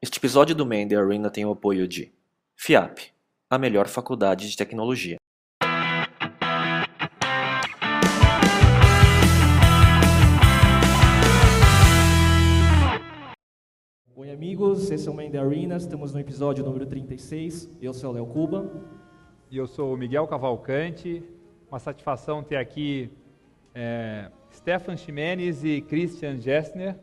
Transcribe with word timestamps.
Este 0.00 0.20
episódio 0.20 0.54
do 0.54 0.64
The 0.64 0.94
Arena 0.94 1.28
tem 1.28 1.44
o 1.44 1.50
apoio 1.50 1.88
de 1.88 2.12
FIAP, 2.54 3.12
a 3.50 3.58
melhor 3.58 3.88
faculdade 3.88 4.48
de 4.48 4.56
tecnologia. 4.56 5.16
Oi, 14.14 14.30
amigos, 14.30 14.88
esse 14.88 15.08
é 15.08 15.10
o 15.10 15.16
The 15.16 15.36
Arena, 15.36 15.76
estamos 15.78 16.14
no 16.14 16.20
episódio 16.20 16.64
número 16.64 16.86
36. 16.86 17.68
Eu 17.82 17.92
sou 17.92 18.10
o 18.10 18.12
Léo 18.12 18.26
Cuba. 18.26 18.70
E 19.50 19.56
eu 19.56 19.66
sou 19.66 19.94
o 19.94 19.96
Miguel 19.96 20.28
Cavalcante. 20.28 21.24
Uma 21.68 21.80
satisfação 21.80 22.44
ter 22.44 22.54
aqui 22.54 23.10
é, 23.74 24.30
Stefan 24.52 24.96
Ximenes 24.96 25.64
e 25.64 25.80
Christian 25.80 26.40
Gessner. 26.40 26.96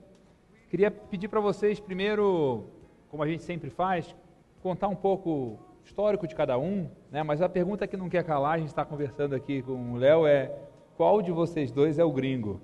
Queria 0.69 0.89
pedir 0.89 1.27
para 1.27 1.41
vocês, 1.41 1.77
primeiro, 1.77 2.69
como 3.09 3.23
a 3.23 3.27
gente 3.27 3.43
sempre 3.43 3.69
faz, 3.69 4.15
contar 4.61 4.87
um 4.87 4.95
pouco 4.95 5.59
histórico 5.83 6.27
de 6.27 6.35
cada 6.35 6.57
um, 6.57 6.89
né? 7.11 7.21
mas 7.23 7.41
a 7.41 7.47
pergunta 7.47 7.87
que 7.87 7.95
não 7.95 8.09
quer 8.09 8.23
calar, 8.23 8.55
a 8.55 8.57
gente 8.57 8.69
está 8.69 8.83
conversando 8.83 9.35
aqui 9.35 9.61
com 9.61 9.93
o 9.93 9.97
Léo, 9.97 10.25
é 10.25 10.51
qual 10.97 11.21
de 11.21 11.31
vocês 11.31 11.71
dois 11.71 11.99
é 11.99 12.03
o 12.03 12.11
gringo? 12.11 12.61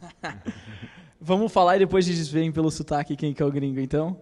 Vamos 1.20 1.52
falar 1.52 1.76
e 1.76 1.80
depois 1.80 2.06
eles 2.08 2.28
veem 2.28 2.52
pelo 2.52 2.70
sotaque 2.70 3.16
quem 3.16 3.32
que 3.32 3.42
é 3.42 3.46
o 3.46 3.50
gringo, 3.50 3.80
então. 3.80 4.18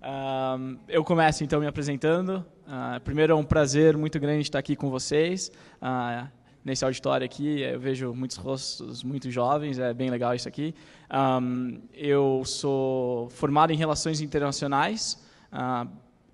Uh, 0.00 0.78
eu 0.88 1.04
começo 1.04 1.44
então 1.44 1.60
me 1.60 1.66
apresentando. 1.66 2.44
Uh, 2.66 3.00
primeiro 3.00 3.32
é 3.32 3.36
um 3.36 3.44
prazer 3.44 3.96
muito 3.96 4.18
grande 4.18 4.42
estar 4.42 4.58
aqui 4.58 4.74
com 4.74 4.90
vocês. 4.90 5.50
Uh, 5.80 6.28
nesse 6.64 6.84
auditório 6.84 7.24
aqui, 7.24 7.60
eu 7.60 7.78
vejo 7.78 8.14
muitos 8.14 8.36
rostos 8.36 9.02
muito 9.02 9.30
jovens, 9.30 9.78
é 9.78 9.92
bem 9.92 10.10
legal 10.10 10.34
isso 10.34 10.48
aqui. 10.48 10.74
Um, 11.12 11.80
eu 11.92 12.42
sou 12.44 13.28
formado 13.30 13.72
em 13.72 13.76
Relações 13.76 14.20
Internacionais, 14.20 15.18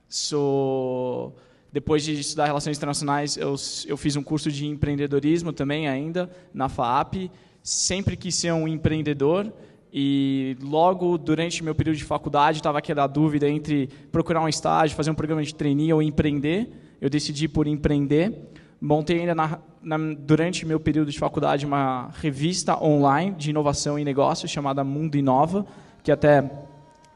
sou... 0.09 1.37
Depois 1.71 2.03
de 2.03 2.19
estudar 2.19 2.47
Relações 2.47 2.79
Internacionais, 2.79 3.37
eu, 3.37 3.55
eu 3.87 3.97
fiz 3.97 4.17
um 4.17 4.23
curso 4.23 4.51
de 4.51 4.67
empreendedorismo 4.67 5.53
também 5.53 5.87
ainda, 5.87 6.31
na 6.53 6.69
FAAP, 6.69 7.31
sempre 7.63 8.17
quis 8.17 8.35
ser 8.35 8.53
um 8.53 8.67
empreendedor 8.67 9.53
e 9.93 10.57
logo 10.63 11.17
durante 11.17 11.63
meu 11.65 11.75
período 11.75 11.97
de 11.97 12.05
faculdade 12.05 12.59
estava 12.59 12.79
aquela 12.79 13.07
dúvida 13.07 13.49
entre 13.49 13.89
procurar 14.13 14.43
um 14.43 14.49
estágio, 14.49 14.97
fazer 14.97 15.11
um 15.11 15.15
programa 15.15 15.43
de 15.43 15.55
trainee 15.55 15.93
ou 15.93 16.03
empreender. 16.03 16.71
Eu 17.01 17.09
decidi 17.09 17.49
por 17.49 17.67
empreender. 17.67 18.33
Montei 18.81 19.21
ainda 19.21 19.35
na, 19.35 19.59
na, 19.83 19.97
durante 20.19 20.65
meu 20.65 20.79
período 20.79 21.11
de 21.11 21.19
faculdade 21.19 21.67
uma 21.67 22.11
revista 22.15 22.83
online 22.83 23.33
de 23.33 23.51
inovação 23.51 23.99
e 23.99 24.05
negócios 24.05 24.51
chamada 24.51 24.85
Mundo 24.85 25.17
Inova, 25.17 25.67
que 26.03 26.13
até 26.13 26.49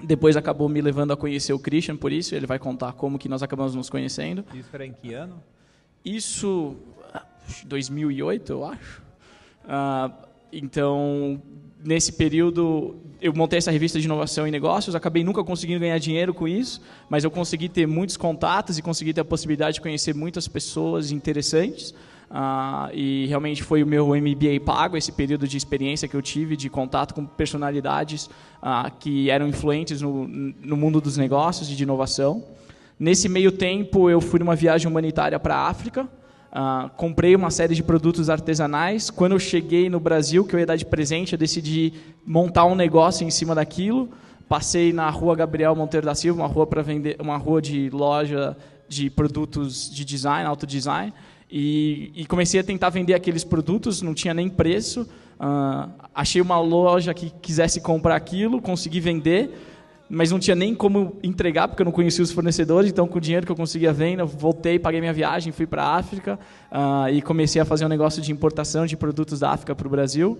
depois 0.02 0.36
acabou 0.36 0.68
me 0.68 0.80
levando 0.80 1.12
a 1.12 1.16
conhecer 1.16 1.52
o 1.52 1.58
Christian, 1.58 1.96
por 1.96 2.10
isso 2.10 2.34
ele 2.34 2.46
vai 2.46 2.58
contar 2.58 2.92
como 2.94 3.18
que 3.18 3.28
nós 3.28 3.42
acabamos 3.42 3.74
nos 3.74 3.88
conhecendo. 3.88 4.44
Isso 4.52 4.68
era 4.72 4.84
em 4.84 4.92
que 4.92 5.14
ano? 5.14 5.40
Isso 6.04 6.76
2008, 7.64 8.52
eu 8.52 8.64
acho. 8.64 9.02
Uh, 9.64 10.12
então, 10.52 11.40
nesse 11.84 12.12
período, 12.12 12.96
eu 13.20 13.32
montei 13.32 13.58
essa 13.58 13.70
revista 13.70 13.98
de 13.98 14.06
inovação 14.06 14.46
e 14.46 14.50
negócios, 14.50 14.94
acabei 14.94 15.24
nunca 15.24 15.42
conseguindo 15.44 15.80
ganhar 15.80 15.98
dinheiro 15.98 16.32
com 16.32 16.46
isso, 16.46 16.80
mas 17.08 17.24
eu 17.24 17.30
consegui 17.30 17.68
ter 17.68 17.86
muitos 17.86 18.16
contatos 18.16 18.78
e 18.78 18.82
consegui 18.82 19.12
ter 19.12 19.20
a 19.20 19.24
possibilidade 19.24 19.74
de 19.74 19.80
conhecer 19.80 20.14
muitas 20.14 20.48
pessoas 20.48 21.10
interessantes. 21.10 21.94
Uh, 22.30 22.88
e 22.94 23.26
realmente 23.26 23.62
foi 23.62 23.82
o 23.82 23.86
meu 23.86 24.06
MBA 24.08 24.58
pago, 24.64 24.96
esse 24.96 25.12
período 25.12 25.46
de 25.46 25.58
experiência 25.58 26.08
que 26.08 26.16
eu 26.16 26.22
tive, 26.22 26.56
de 26.56 26.70
contato 26.70 27.12
com 27.12 27.26
personalidades 27.26 28.24
uh, 28.62 28.90
que 28.98 29.28
eram 29.28 29.46
influentes 29.46 30.00
no, 30.00 30.26
no 30.26 30.74
mundo 30.74 30.98
dos 30.98 31.18
negócios 31.18 31.70
e 31.70 31.76
de 31.76 31.82
inovação. 31.82 32.42
Nesse 32.98 33.28
meio 33.28 33.52
tempo, 33.52 34.08
eu 34.08 34.20
fui 34.20 34.38
numa 34.38 34.56
viagem 34.56 34.88
humanitária 34.88 35.38
para 35.38 35.56
a 35.56 35.68
África, 35.68 36.08
Uh, 36.52 36.90
comprei 36.98 37.34
uma 37.34 37.50
série 37.50 37.74
de 37.74 37.82
produtos 37.82 38.28
artesanais. 38.28 39.08
Quando 39.08 39.32
eu 39.32 39.38
cheguei 39.38 39.88
no 39.88 39.98
Brasil, 39.98 40.44
que 40.44 40.54
eu 40.54 40.60
ia 40.60 40.66
dar 40.66 40.76
de 40.76 40.84
presente, 40.84 41.32
eu 41.32 41.38
decidi 41.38 41.94
montar 42.26 42.66
um 42.66 42.74
negócio 42.74 43.26
em 43.26 43.30
cima 43.30 43.54
daquilo. 43.54 44.10
Passei 44.50 44.92
na 44.92 45.08
rua 45.08 45.34
Gabriel 45.34 45.74
Monteiro 45.74 46.04
da 46.04 46.14
Silva, 46.14 46.42
uma 46.42 46.48
rua 46.48 46.66
para 46.66 46.82
vender, 46.82 47.16
uma 47.18 47.38
rua 47.38 47.62
de 47.62 47.88
loja 47.88 48.54
de 48.86 49.08
produtos 49.08 49.90
de 49.90 50.04
design, 50.04 50.46
auto 50.46 50.66
design, 50.66 51.10
e, 51.50 52.12
e 52.14 52.26
comecei 52.26 52.60
a 52.60 52.64
tentar 52.64 52.90
vender 52.90 53.14
aqueles 53.14 53.44
produtos. 53.44 54.02
Não 54.02 54.12
tinha 54.12 54.34
nem 54.34 54.50
preço. 54.50 55.08
Uh, 55.40 55.90
achei 56.14 56.42
uma 56.42 56.60
loja 56.60 57.14
que 57.14 57.30
quisesse 57.30 57.80
comprar 57.80 58.14
aquilo, 58.14 58.60
consegui 58.60 59.00
vender 59.00 59.71
mas 60.14 60.30
não 60.30 60.38
tinha 60.38 60.54
nem 60.54 60.74
como 60.74 61.18
entregar 61.22 61.66
porque 61.66 61.80
eu 61.80 61.86
não 61.86 61.90
conhecia 61.90 62.22
os 62.22 62.30
fornecedores. 62.30 62.90
Então, 62.90 63.08
com 63.08 63.16
o 63.16 63.20
dinheiro 63.20 63.46
que 63.46 63.50
eu 63.50 63.56
conseguia 63.56 63.94
venda, 63.94 64.26
voltei, 64.26 64.78
paguei 64.78 65.00
minha 65.00 65.12
viagem, 65.12 65.50
fui 65.54 65.66
para 65.66 65.82
a 65.82 65.96
África 65.96 66.38
uh, 66.70 67.08
e 67.10 67.22
comecei 67.22 67.62
a 67.62 67.64
fazer 67.64 67.86
um 67.86 67.88
negócio 67.88 68.20
de 68.20 68.30
importação 68.30 68.84
de 68.84 68.94
produtos 68.94 69.40
da 69.40 69.52
África 69.52 69.74
para 69.74 69.86
o 69.86 69.90
Brasil. 69.90 70.38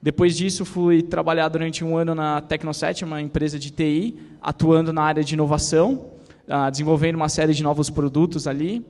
Depois 0.00 0.34
disso, 0.34 0.64
fui 0.64 1.02
trabalhar 1.02 1.48
durante 1.48 1.84
um 1.84 1.98
ano 1.98 2.14
na 2.14 2.40
Tecnoset, 2.40 3.04
uma 3.04 3.20
empresa 3.20 3.58
de 3.58 3.70
TI, 3.70 4.16
atuando 4.40 4.90
na 4.90 5.02
área 5.02 5.22
de 5.22 5.34
inovação, 5.34 6.06
uh, 6.48 6.70
desenvolvendo 6.70 7.16
uma 7.16 7.28
série 7.28 7.52
de 7.52 7.62
novos 7.62 7.90
produtos 7.90 8.46
ali. 8.46 8.82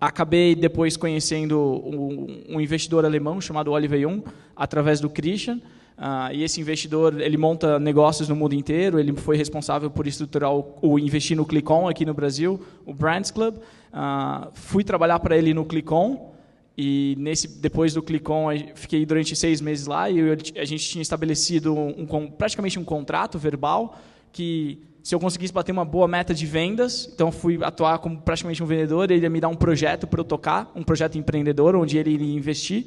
Acabei 0.00 0.56
depois 0.56 0.96
conhecendo 0.96 1.60
um, 1.86 2.56
um 2.56 2.60
investidor 2.60 3.04
alemão 3.04 3.40
chamado 3.40 3.70
Oliver 3.70 4.00
Jung, 4.00 4.24
através 4.56 4.98
do 4.98 5.08
Christian, 5.08 5.60
Uh, 5.98 6.34
e 6.34 6.44
esse 6.44 6.60
investidor 6.60 7.18
ele 7.20 7.38
monta 7.38 7.78
negócios 7.78 8.28
no 8.28 8.36
mundo 8.36 8.54
inteiro. 8.54 8.98
Ele 8.98 9.14
foi 9.14 9.36
responsável 9.36 9.90
por 9.90 10.06
estruturar 10.06 10.52
o, 10.52 10.78
o 10.82 10.98
investir 10.98 11.36
no 11.36 11.46
Clicon 11.46 11.88
aqui 11.88 12.04
no 12.04 12.12
Brasil, 12.12 12.60
o 12.84 12.92
Brands 12.92 13.30
Club. 13.30 13.56
Uh, 13.56 14.50
fui 14.52 14.84
trabalhar 14.84 15.18
para 15.20 15.36
ele 15.36 15.54
no 15.54 15.64
Clicon 15.64 16.34
e 16.76 17.16
nesse 17.18 17.48
depois 17.48 17.94
do 17.94 18.02
Clicon 18.02 18.48
fiquei 18.74 19.06
durante 19.06 19.34
seis 19.34 19.62
meses 19.62 19.86
lá 19.86 20.10
e 20.10 20.18
eu, 20.18 20.36
a 20.56 20.64
gente 20.66 20.86
tinha 20.86 21.00
estabelecido 21.00 21.74
um, 21.74 22.06
um, 22.10 22.30
praticamente 22.30 22.78
um 22.78 22.84
contrato 22.84 23.38
verbal 23.38 23.98
que 24.30 24.82
se 25.02 25.14
eu 25.14 25.20
conseguisse 25.20 25.52
bater 25.52 25.70
uma 25.70 25.84
boa 25.84 26.08
meta 26.08 26.34
de 26.34 26.44
vendas, 26.44 27.08
então 27.14 27.30
fui 27.30 27.60
atuar 27.62 27.98
como 28.00 28.20
praticamente 28.20 28.60
um 28.62 28.66
vendedor, 28.66 29.08
ele 29.10 29.22
ia 29.22 29.30
me 29.30 29.40
dar 29.40 29.48
um 29.48 29.54
projeto 29.54 30.04
para 30.04 30.20
eu 30.20 30.24
tocar, 30.24 30.70
um 30.74 30.82
projeto 30.82 31.16
empreendedor 31.16 31.76
onde 31.76 31.96
ele 31.96 32.10
iria 32.10 32.34
investir. 32.34 32.86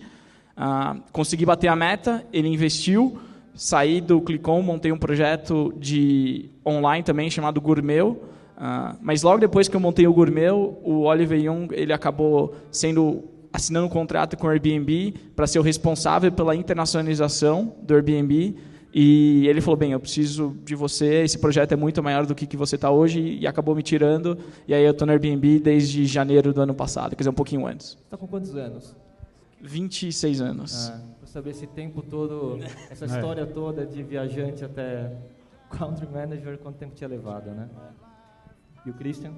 Ah, 0.62 0.98
consegui 1.14 1.46
bater 1.46 1.70
a 1.70 1.76
meta, 1.76 2.22
ele 2.34 2.50
investiu, 2.50 3.18
saí 3.56 4.02
do 4.02 4.20
Clicon, 4.20 4.62
montei 4.62 4.92
um 4.92 4.98
projeto 4.98 5.74
de 5.80 6.50
online 6.68 7.02
também 7.02 7.30
chamado 7.30 7.62
Gourmeu. 7.62 8.22
Uh, 8.58 8.98
mas 9.02 9.24
logo 9.24 9.40
depois 9.40 9.70
que 9.70 9.76
eu 9.78 9.80
montei 9.80 10.06
o 10.06 10.14
Gourmeu, 10.14 10.78
o 10.84 11.04
Oliver 11.04 11.40
Young 11.40 11.70
ele 11.72 11.94
acabou 11.94 12.54
sendo 12.70 13.24
assinando 13.54 13.86
um 13.86 13.90
contrato 13.90 14.36
com 14.36 14.48
o 14.48 14.50
Airbnb 14.50 15.14
para 15.34 15.48
ser 15.48 15.60
o 15.60 15.62
responsável 15.62 16.30
pela 16.30 16.54
internacionalização 16.54 17.74
do 17.82 17.94
Airbnb. 17.94 18.58
E 18.94 19.48
ele 19.48 19.62
falou: 19.62 19.78
bem, 19.78 19.94
eu 19.94 20.00
preciso 20.00 20.58
de 20.66 20.76
você. 20.76 21.24
Esse 21.24 21.40
projeto 21.40 21.72
é 21.72 21.78
muito 21.78 22.04
maior 22.04 22.26
do 22.26 22.36
que 22.36 22.46
que 22.46 22.58
você 22.58 22.76
está 22.76 22.92
hoje 22.92 23.38
e 23.40 23.48
acabou 23.48 23.74
me 23.74 23.82
tirando. 23.82 24.38
E 24.68 24.74
aí 24.74 24.84
eu 24.84 24.92
estou 24.92 25.06
no 25.06 25.14
Airbnb 25.14 25.62
desde 25.62 26.06
janeiro 26.06 26.52
do 26.52 26.62
ano 26.62 26.74
passado, 26.74 27.12
quer 27.12 27.22
dizer, 27.22 27.30
um 27.30 27.34
pouquinho 27.34 27.66
antes. 27.66 27.98
Está 28.04 28.18
com 28.18 28.28
quantos 28.28 28.54
anos? 28.58 28.94
26 29.62 30.42
anos. 30.42 30.90
Ah, 30.90 31.02
para 31.20 31.28
saber 31.28 31.50
esse 31.52 31.68
tempo 31.68 32.02
todo, 32.02 32.60
essa 32.90 33.06
história 33.06 33.46
toda 33.46 33.86
de 33.86 34.02
viajante 34.04 34.64
até 34.64 35.16
country 35.70 36.08
manager, 36.08 36.58
quanto 36.58 36.78
tempo 36.78 36.96
tinha 36.96 37.08
levado, 37.08 37.52
né? 37.52 37.70
E 38.86 38.90
o 38.90 38.94
Christian? 38.94 39.34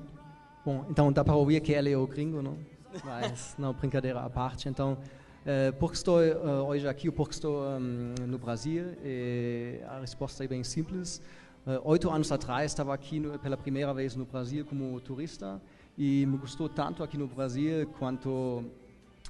Bom, 0.63 0.85
então 0.89 1.11
dá 1.11 1.23
para 1.23 1.35
ouvir 1.35 1.59
que 1.61 1.71
ele 1.71 1.91
é 1.91 1.97
o 1.97 2.05
gringo, 2.05 2.41
não? 2.41 2.57
Mas, 3.03 3.55
não, 3.57 3.73
brincadeira 3.73 4.19
à 4.19 4.29
parte. 4.29 4.69
Então, 4.69 4.93
uh, 4.93 5.73
por 5.79 5.91
que 5.91 5.97
estou 5.97 6.19
uh, 6.19 6.65
hoje 6.67 6.87
aqui, 6.87 7.07
ou 7.07 7.13
por 7.13 7.27
que 7.27 7.33
estou 7.33 7.63
um, 7.63 8.13
no 8.27 8.37
Brasil? 8.37 8.85
E 9.03 9.79
a 9.87 9.99
resposta 9.99 10.43
é 10.43 10.47
bem 10.47 10.63
simples. 10.63 11.21
Uh, 11.65 11.79
oito 11.83 12.09
anos 12.09 12.31
atrás 12.31 12.71
estava 12.71 12.93
aqui 12.93 13.19
no, 13.19 13.37
pela 13.39 13.55
primeira 13.55 13.93
vez 13.93 14.15
no 14.15 14.25
Brasil 14.25 14.65
como 14.65 14.99
turista 14.99 15.61
e 15.97 16.25
me 16.25 16.37
gostou 16.37 16.67
tanto 16.67 17.03
aqui 17.03 17.17
no 17.17 17.27
Brasil 17.27 17.87
quanto 17.99 18.65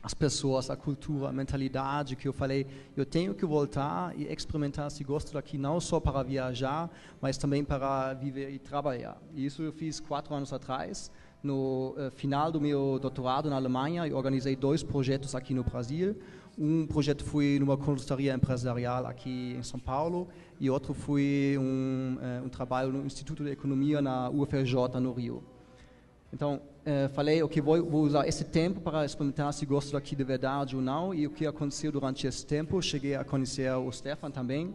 as 0.04 0.14
pessoas, 0.14 0.70
a 0.70 0.76
cultura, 0.76 1.30
a 1.30 1.32
mentalidade 1.32 2.16
que 2.16 2.28
eu 2.28 2.34
falei, 2.34 2.66
eu 2.98 3.06
tenho 3.06 3.36
que 3.36 3.46
voltar 3.46 4.18
e 4.18 4.24
experimentar 4.24 4.90
se 4.90 5.04
gosto 5.04 5.34
daqui 5.34 5.58
não 5.58 5.80
só 5.80 6.00
para 6.00 6.24
viajar, 6.24 6.90
mas 7.22 7.38
também 7.38 7.64
para 7.64 8.14
viver 8.14 8.50
e 8.50 8.58
trabalhar. 8.58 9.22
E 9.34 9.46
isso 9.46 9.62
eu 9.62 9.72
fiz 9.72 10.00
quatro 10.00 10.34
anos 10.34 10.52
atrás. 10.52 11.12
No 11.44 11.96
uh, 11.98 12.12
final 12.12 12.52
do 12.52 12.60
meu 12.60 13.00
doutorado 13.00 13.50
na 13.50 13.56
Alemanha, 13.56 14.08
eu 14.08 14.18
organizei 14.18 14.56
dois 14.56 14.84
projetos 14.84 15.36
aqui 15.36 15.54
no 15.54 15.64
Brasil. 15.64 16.16
Um 16.58 16.86
projeto 16.86 17.24
foi 17.24 17.58
numa 17.60 17.78
consultoria 17.78 18.34
empresarial 18.34 19.06
aqui 19.06 19.56
em 19.58 19.64
São 19.64 19.80
Paulo 19.80 20.28
e 20.60 20.70
outro 20.70 20.94
foi 20.94 21.56
um, 21.60 22.18
uh, 22.18 22.46
um 22.46 22.50
trabalho 22.50 22.92
no 22.92 23.06
Instituto 23.06 23.44
de 23.44 23.52
Economia 23.52 24.02
na 24.02 24.30
UFRJ 24.30 25.00
no 25.00 25.14
Rio. 25.14 25.44
Então, 26.34 26.62
é, 26.84 27.08
falei, 27.10 27.44
ok, 27.44 27.62
vou, 27.62 27.86
vou, 27.86 28.02
usar 28.02 28.28
esse 28.28 28.44
tempo 28.44 28.82
para 28.82 29.06
experimentar 29.06 29.54
se 29.54 29.66
gosto 29.68 29.92
daqui 29.92 30.16
de 30.16 30.24
verdade 30.24 30.76
ou 30.76 30.82
não. 30.82 31.14
E 31.14 31.28
o 31.28 31.30
que 31.30 31.46
aconteceu 31.46 31.92
durante 31.92 32.26
esse 32.26 32.44
tempo, 32.46 32.82
cheguei 32.82 33.16
a 33.16 33.24
conhecer 33.24 33.72
o 33.74 33.92
Stefan 33.92 34.32
também, 34.32 34.74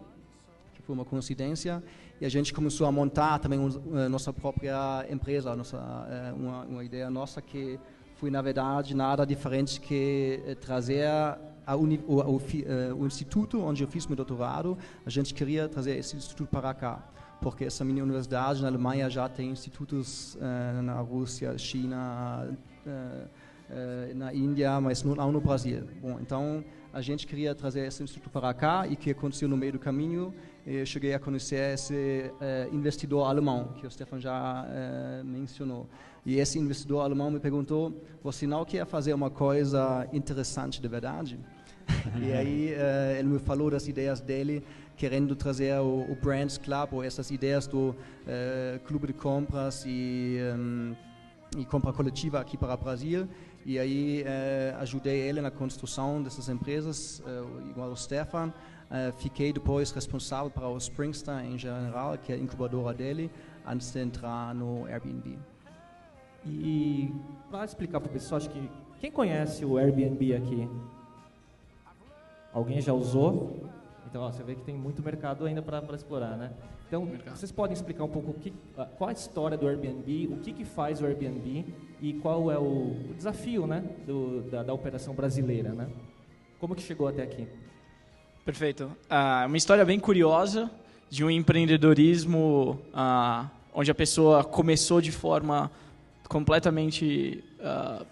que 0.75 0.83
foi 0.83 0.95
uma 0.95 1.05
coincidência. 1.05 1.83
e 2.21 2.25
a 2.25 2.29
gente 2.29 2.55
começou 2.55 2.87
a 2.87 2.93
montar 2.93 3.41
também 3.41 3.59
uh, 3.59 4.09
nossa 4.09 4.33
própria 4.33 5.05
empresa, 5.11 5.57
nossa, 5.57 5.79
uh, 5.79 6.37
uma, 6.37 6.65
uma, 6.65 6.85
ideia 6.85 7.11
nossa 7.11 7.43
que 7.43 7.79
foi, 8.15 8.31
na 8.31 8.41
verdade, 8.41 8.95
nada 8.95 9.27
diferente 9.27 9.81
que 9.81 10.57
trazer 10.61 11.09
uni, 11.77 12.01
o, 12.07 12.21
o, 12.21 12.41
o, 13.01 13.07
instituto 13.07 13.61
onde 13.61 13.83
eu 13.83 13.89
fiz 13.89 14.07
meu 14.07 14.15
doutorado, 14.15 14.79
a 15.05 15.11
gente 15.11 15.35
queria 15.35 15.69
trazer 15.69 15.99
esse 15.99 16.17
instituto 16.17 16.49
para 16.49 16.73
cá, 16.73 17.05
porque 17.41 17.65
essa 17.65 17.85
minha 17.85 18.03
universidade 18.03 18.63
na 18.63 18.69
Alemanha 18.69 19.09
já 19.09 19.29
tem 19.29 19.51
institutos 19.51 20.37
na 20.83 21.01
Rússia, 21.01 21.57
China, 21.59 22.57
na 24.15 24.35
Índia, 24.35 24.81
mas 24.81 25.03
não 25.03 25.33
no 25.33 25.41
Brasil. 25.41 25.87
Bom, 26.01 26.19
então 26.21 26.65
a 26.93 27.01
gente 27.01 27.27
queria 27.27 27.55
trazer 27.55 27.87
esse 27.87 28.03
instituto 28.03 28.31
para 28.31 28.53
cá 28.55 28.87
e 28.87 28.95
o 28.95 28.97
que 28.97 29.11
aconteceu 29.11 29.49
no 29.49 29.57
meio 29.57 29.73
do 29.73 29.79
caminho 29.79 30.33
eu 30.67 30.85
cheguei 30.85 31.15
a 31.15 31.19
conhecer 31.21 31.75
esse 31.75 32.29
investidor 32.73 33.29
alemão 33.29 33.73
que 33.79 33.87
o 33.87 33.91
Stefan 33.91 34.19
já 34.19 34.67
mencionou. 35.25 35.89
E 36.25 36.41
esse 36.41 36.59
investidor 36.59 37.05
alemão 37.05 37.31
me 37.31 37.39
perguntou: 37.39 38.03
você 38.21 38.49
não 38.49 38.65
quer 38.65 38.85
fazer 38.85 39.15
uma 39.15 39.31
coisa 39.31 40.09
interessante 40.13 40.81
de 40.83 40.89
verdade? 40.89 41.39
e 42.21 42.33
aí 42.33 42.75
ele 43.17 43.29
me 43.29 43.39
falou 43.39 43.71
das 43.71 43.87
ideias 43.87 44.21
dele, 44.21 44.65
querendo 44.97 45.37
trazer 45.37 45.79
o, 45.81 46.11
o 46.11 46.17
Brands 46.17 46.59
Club 46.59 46.93
ou 46.93 47.05
essas 47.05 47.31
ideias 47.31 47.67
do 47.67 47.95
clube 48.87 49.09
de 49.09 49.13
compras 49.13 49.85
e, 49.87 50.39
um, 50.57 50.95
e 51.57 51.65
compra 51.65 51.93
coletiva 51.93 52.41
aqui 52.41 52.57
para 52.57 52.75
o 52.75 52.77
Brasil. 52.77 53.29
E 53.65 53.79
aí 53.79 54.25
ajudei 54.79 55.19
ele 55.21 55.41
na 55.41 55.51
construção 55.51 56.23
dessas 56.23 56.49
empresas, 56.49 57.23
igual 57.69 57.91
o 57.91 57.97
Stefan. 57.97 58.53
Uh, 58.87 59.13
fiquei 59.19 59.53
depois 59.53 59.91
responsável 59.91 60.49
para 60.49 60.69
o 60.69 60.77
Springstar 60.79 61.45
em 61.45 61.59
geral, 61.59 62.17
que 62.17 62.33
é 62.33 62.37
a 62.37 62.39
incubadora 62.39 62.95
dele, 62.95 63.29
antes 63.67 63.93
de 63.93 63.99
entrar 63.99 64.55
no 64.55 64.87
Airbnb. 64.87 65.37
E 66.45 67.13
para 67.51 67.65
explicar 67.65 68.01
para 68.01 68.09
o 68.09 68.13
pessoal, 68.13 68.37
acho 68.37 68.49
que 68.49 68.71
quem 69.01 69.11
conhece 69.11 69.65
o 69.65 69.77
Airbnb 69.77 70.37
aqui? 70.37 70.69
Alguém 72.53 72.81
já 72.81 72.93
usou? 72.93 73.69
Então 74.09 74.23
ó, 74.23 74.31
você 74.31 74.43
vê 74.43 74.55
que 74.55 74.63
tem 74.63 74.75
muito 74.75 75.03
mercado 75.03 75.45
ainda 75.45 75.61
para 75.63 75.83
explorar, 75.95 76.37
né? 76.37 76.53
Então 76.87 77.11
vocês 77.35 77.51
podem 77.51 77.75
explicar 77.75 78.05
um 78.05 78.09
pouco 78.09 78.33
que, 78.35 78.53
qual 78.97 79.11
a 79.11 79.13
história 79.13 79.59
do 79.59 79.67
Airbnb, 79.67 80.29
o 80.29 80.37
que, 80.37 80.53
que 80.53 80.65
faz 80.65 81.01
o 81.01 81.07
Airbnb 81.07 81.65
e 82.01 82.13
qual 82.15 82.51
é 82.51 82.59
o, 82.59 82.93
o 83.11 83.15
desafio, 83.17 83.67
né, 83.67 83.83
do, 84.07 84.43
da, 84.43 84.63
da 84.63 84.73
operação 84.73 85.13
brasileira, 85.13 85.73
né? 85.73 85.89
Como 86.61 86.75
que 86.75 86.83
chegou 86.83 87.09
até 87.09 87.23
aqui? 87.23 87.49
Perfeito. 88.45 88.91
Ah, 89.11 89.45
uma 89.49 89.57
história 89.57 89.85
bem 89.85 89.99
curiosa 89.99 90.71
de 91.11 91.25
um 91.25 91.31
empreendedorismo 91.31 92.81
ah, 92.95 93.49
onde 93.75 93.91
a 93.91 93.95
pessoa 93.95 94.45
começou 94.45 95.01
de 95.01 95.11
forma 95.11 95.71
completamente 96.29 97.43
ah, 97.61 98.05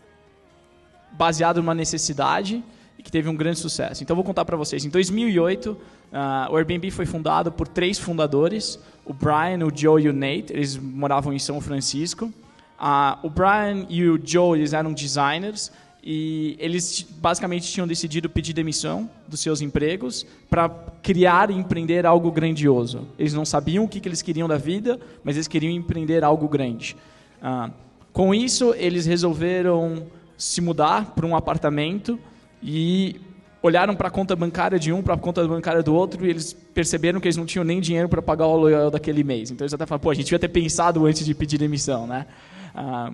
baseada 1.13 1.61
numa 1.61 1.75
necessidade 1.75 2.63
e 2.99 3.03
que 3.03 3.11
teve 3.11 3.29
um 3.29 3.37
grande 3.37 3.59
sucesso. 3.59 4.03
Então, 4.03 4.15
vou 4.15 4.25
contar 4.25 4.45
para 4.45 4.57
vocês. 4.57 4.85
Em 4.85 4.89
2008, 4.89 5.77
ah, 6.13 6.49
o 6.51 6.57
Airbnb 6.57 6.91
foi 6.91 7.07
fundado 7.07 7.51
por 7.51 7.67
três 7.67 7.99
fundadores, 7.99 8.79
o 9.05 9.13
Brian, 9.13 9.67
o 9.67 9.77
Joe 9.77 10.03
e 10.03 10.09
o 10.09 10.13
Nate. 10.13 10.53
Eles 10.53 10.77
moravam 10.77 11.33
em 11.33 11.39
São 11.39 11.61
Francisco. 11.61 12.33
Ah, 12.79 13.19
o 13.23 13.31
Brian 13.31 13.87
e 13.89 14.09
o 14.09 14.21
Joe 14.23 14.59
eles 14.59 14.73
eram 14.73 14.93
designers 14.93 15.73
e 16.07 16.55
eles 16.59 17.07
basicamente 17.19 17.71
tinham 17.73 17.87
decidido 17.87 18.29
pedir 18.29 18.53
demissão 18.53 19.09
dos 19.27 19.41
seus 19.41 19.63
empregos 19.63 20.27
para 20.51 20.69
criar 21.03 21.51
e 21.51 21.55
empreender 21.55 22.05
algo 22.05 22.31
grandioso. 22.31 23.09
Eles 23.19 23.33
não 23.33 23.45
sabiam 23.45 23.85
o 23.85 23.89
que, 23.89 24.01
que 24.01 24.09
eles 24.09 24.21
queriam 24.21 24.47
da 24.47 24.59
vida, 24.59 25.01
mas 25.25 25.37
eles 25.37 25.49
queriam 25.49 25.73
empreender 25.73 26.23
algo 26.23 26.47
grande. 26.47 26.95
Ah, 27.43 27.71
com 28.13 28.35
isso, 28.35 28.75
eles 28.77 29.07
resolveram 29.07 30.07
se 30.37 30.61
mudar 30.61 31.15
para 31.15 31.27
um 31.27 31.35
apartamento 31.35 32.19
e 32.65 33.21
olharam 33.63 33.95
para 33.95 34.09
a 34.09 34.11
conta 34.11 34.35
bancária 34.35 34.79
de 34.79 34.91
um, 34.91 35.03
para 35.03 35.15
a 35.15 35.19
conta 35.19 35.47
bancária 35.47 35.83
do 35.83 35.95
outro, 35.95 36.27
e 36.27 36.31
eles 36.31 36.53
perceberam 36.53 37.21
que 37.21 37.29
eles 37.29 37.37
não 37.37 37.45
tinham 37.45 37.65
nem 37.65 37.81
dinheiro 37.81 38.09
para 38.09 38.23
pagar 38.23 38.47
o 38.47 38.53
aluguel 38.53 38.91
daquele 38.91 39.23
mês. 39.23 39.51
Então 39.51 39.65
eles 39.65 39.75
até 39.75 39.85
falaram, 39.85 40.03
pô, 40.03 40.11
a 40.11 40.15
gente 40.15 40.25
devia 40.25 40.39
ter 40.39 40.49
pensado 40.49 41.05
antes 41.05 41.25
de 41.25 41.35
pedir 41.35 41.59
demissão, 41.59 42.07
né? 42.07 42.27
Ah, 42.75 43.13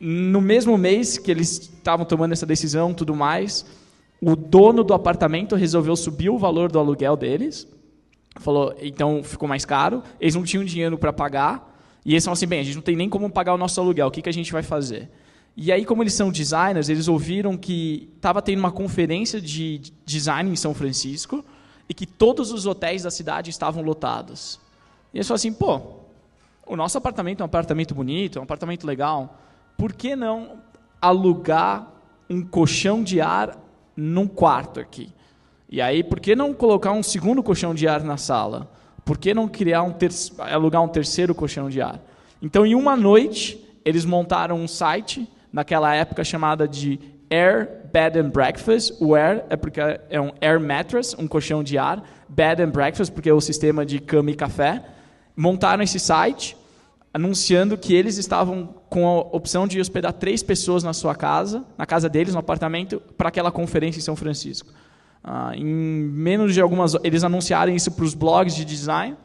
no 0.00 0.40
mesmo 0.40 0.76
mês 0.76 1.18
que 1.18 1.30
eles 1.30 1.52
estavam 1.58 2.04
tomando 2.06 2.32
essa 2.32 2.46
decisão, 2.46 2.92
tudo 2.94 3.14
mais, 3.14 3.64
o 4.20 4.34
dono 4.34 4.82
do 4.82 4.94
apartamento 4.94 5.56
resolveu 5.56 5.94
subir 5.94 6.30
o 6.30 6.38
valor 6.38 6.70
do 6.70 6.78
aluguel 6.78 7.16
deles. 7.16 7.66
Falou, 8.40 8.74
então 8.82 9.22
ficou 9.22 9.48
mais 9.48 9.64
caro. 9.64 10.02
Eles 10.20 10.34
não 10.34 10.42
tinham 10.42 10.64
dinheiro 10.64 10.98
para 10.98 11.12
pagar. 11.12 11.74
E 12.04 12.12
eles 12.12 12.24
falaram 12.24 12.34
assim: 12.34 12.46
bem, 12.46 12.60
a 12.60 12.62
gente 12.62 12.74
não 12.74 12.82
tem 12.82 12.96
nem 12.96 13.08
como 13.08 13.30
pagar 13.30 13.54
o 13.54 13.58
nosso 13.58 13.80
aluguel. 13.80 14.06
O 14.06 14.10
que, 14.10 14.20
que 14.20 14.28
a 14.28 14.32
gente 14.32 14.52
vai 14.52 14.62
fazer? 14.62 15.10
E 15.56 15.72
aí, 15.72 15.84
como 15.84 16.02
eles 16.02 16.12
são 16.12 16.30
designers, 16.30 16.88
eles 16.88 17.08
ouviram 17.08 17.56
que 17.56 18.10
estava 18.16 18.42
tendo 18.42 18.58
uma 18.58 18.72
conferência 18.72 19.40
de 19.40 19.80
design 20.04 20.50
em 20.50 20.56
São 20.56 20.74
Francisco 20.74 21.44
e 21.88 21.94
que 21.94 22.04
todos 22.04 22.52
os 22.52 22.66
hotéis 22.66 23.04
da 23.04 23.10
cidade 23.10 23.48
estavam 23.48 23.82
lotados. 23.82 24.60
E 25.14 25.16
eles 25.16 25.26
falaram 25.26 25.36
assim: 25.36 25.52
pô, 25.52 25.80
o 26.66 26.76
nosso 26.76 26.98
apartamento 26.98 27.40
é 27.40 27.42
um 27.42 27.46
apartamento 27.46 27.94
bonito, 27.94 28.38
é 28.38 28.40
um 28.40 28.44
apartamento 28.44 28.86
legal 28.86 29.38
por 29.76 29.92
que 29.92 30.16
não 30.16 30.58
alugar 31.00 31.92
um 32.28 32.42
colchão 32.42 33.02
de 33.02 33.20
ar 33.20 33.56
num 33.96 34.26
quarto 34.26 34.80
aqui? 34.80 35.12
E 35.68 35.80
aí, 35.80 36.02
por 36.02 36.20
que 36.20 36.34
não 36.34 36.54
colocar 36.54 36.92
um 36.92 37.02
segundo 37.02 37.42
colchão 37.42 37.74
de 37.74 37.86
ar 37.86 38.02
na 38.02 38.16
sala? 38.16 38.70
Por 39.04 39.18
que 39.18 39.34
não 39.34 39.48
criar 39.48 39.82
um 39.82 39.94
alugar 40.38 40.82
um 40.82 40.88
terceiro 40.88 41.34
colchão 41.34 41.68
de 41.68 41.80
ar? 41.80 42.00
Então, 42.40 42.64
em 42.64 42.74
uma 42.74 42.96
noite, 42.96 43.62
eles 43.84 44.04
montaram 44.04 44.56
um 44.56 44.68
site, 44.68 45.28
naquela 45.56 45.94
época 45.94 46.22
chamada 46.22 46.68
de 46.68 47.00
Air 47.30 47.88
Bed 47.90 48.18
and 48.18 48.28
Breakfast. 48.28 48.92
O 49.00 49.14
Air 49.14 49.42
é 49.48 49.56
porque 49.56 49.80
é 49.80 50.20
um 50.20 50.30
Air 50.38 50.60
Mattress, 50.60 51.16
um 51.18 51.26
colchão 51.26 51.64
de 51.64 51.78
ar. 51.78 52.04
Bed 52.28 52.60
and 52.62 52.68
Breakfast, 52.68 53.10
porque 53.10 53.30
é 53.30 53.32
o 53.32 53.40
sistema 53.40 53.86
de 53.86 53.98
cama 53.98 54.30
e 54.30 54.34
café. 54.34 54.84
Montaram 55.34 55.82
esse 55.82 55.98
site 55.98 56.54
anunciando 57.14 57.78
que 57.78 57.94
eles 57.94 58.18
estavam 58.18 58.74
com 58.90 59.08
a 59.08 59.20
opção 59.34 59.66
de 59.66 59.80
hospedar 59.80 60.12
três 60.12 60.42
pessoas 60.42 60.84
na 60.84 60.92
sua 60.92 61.14
casa, 61.14 61.64
na 61.78 61.86
casa 61.86 62.06
deles, 62.06 62.34
no 62.34 62.40
apartamento, 62.40 63.00
para 63.16 63.30
aquela 63.30 63.50
conferência 63.50 63.98
em 63.98 64.02
São 64.02 64.14
Francisco. 64.14 64.68
Ah, 65.24 65.52
em 65.56 65.64
menos 65.64 66.52
de 66.52 66.60
algumas, 66.60 66.94
eles 67.02 67.24
anunciaram 67.24 67.74
isso 67.74 67.90
para 67.92 68.04
os 68.04 68.12
blogs 68.12 68.54
de 68.54 68.62
design. 68.66 69.16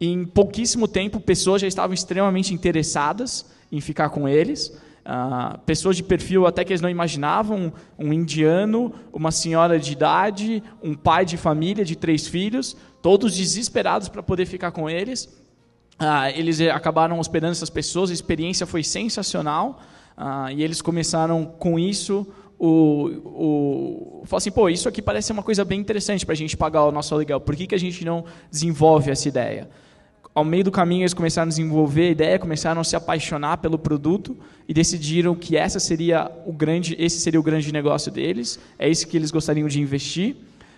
Em 0.00 0.24
pouquíssimo 0.24 0.88
tempo, 0.88 1.20
pessoas 1.20 1.60
já 1.60 1.68
estavam 1.68 1.92
extremamente 1.92 2.54
interessadas 2.54 3.44
em 3.70 3.82
ficar 3.82 4.08
com 4.08 4.26
eles. 4.26 4.72
Ah, 5.10 5.58
pessoas 5.64 5.96
de 5.96 6.02
perfil 6.02 6.46
até 6.46 6.62
que 6.62 6.70
eles 6.70 6.82
não 6.82 6.90
imaginavam, 6.90 7.72
um 7.98 8.12
indiano, 8.12 8.92
uma 9.10 9.30
senhora 9.30 9.80
de 9.80 9.92
idade, 9.92 10.62
um 10.82 10.94
pai 10.94 11.24
de 11.24 11.38
família 11.38 11.82
de 11.82 11.96
três 11.96 12.26
filhos, 12.26 12.76
todos 13.00 13.34
desesperados 13.34 14.10
para 14.10 14.22
poder 14.22 14.44
ficar 14.44 14.70
com 14.70 14.88
eles. 14.90 15.26
Ah, 15.98 16.30
eles 16.30 16.60
acabaram 16.60 17.18
hospedando 17.18 17.52
essas 17.52 17.70
pessoas, 17.70 18.10
a 18.10 18.12
experiência 18.12 18.66
foi 18.66 18.84
sensacional. 18.84 19.80
Ah, 20.14 20.52
e 20.52 20.62
eles 20.62 20.82
começaram 20.82 21.46
com 21.46 21.78
isso 21.78 22.26
o, 22.58 24.20
o 24.22 24.36
assim, 24.36 24.50
pô, 24.50 24.68
isso 24.68 24.90
aqui 24.90 25.00
parece 25.00 25.32
uma 25.32 25.42
coisa 25.42 25.64
bem 25.64 25.80
interessante 25.80 26.26
para 26.26 26.34
a 26.34 26.36
gente 26.36 26.54
pagar 26.54 26.84
o 26.84 26.92
nosso 26.92 27.14
aluguel. 27.14 27.40
Por 27.40 27.56
que, 27.56 27.66
que 27.66 27.74
a 27.74 27.78
gente 27.78 28.04
não 28.04 28.26
desenvolve 28.50 29.10
essa 29.10 29.26
ideia? 29.26 29.70
Ao 30.38 30.44
meio 30.44 30.62
do 30.62 30.70
caminho 30.70 31.02
eles 31.02 31.12
começaram 31.12 31.46
a 31.46 31.48
desenvolver 31.48 32.06
a 32.06 32.10
ideia, 32.10 32.38
começaram 32.38 32.80
a 32.80 32.84
se 32.84 32.94
apaixonar 32.94 33.56
pelo 33.56 33.76
produto 33.76 34.36
e 34.68 34.72
decidiram 34.72 35.34
que 35.34 35.56
essa 35.56 35.80
seria 35.80 36.30
o 36.46 36.52
grande, 36.52 36.94
esse 36.96 37.18
seria 37.18 37.40
o 37.40 37.42
grande 37.42 37.72
negócio 37.72 38.12
deles. 38.12 38.56
É 38.78 38.88
isso 38.88 39.08
que 39.08 39.16
eles 39.16 39.32
gostariam 39.32 39.66
de 39.66 39.80
investir. 39.80 40.36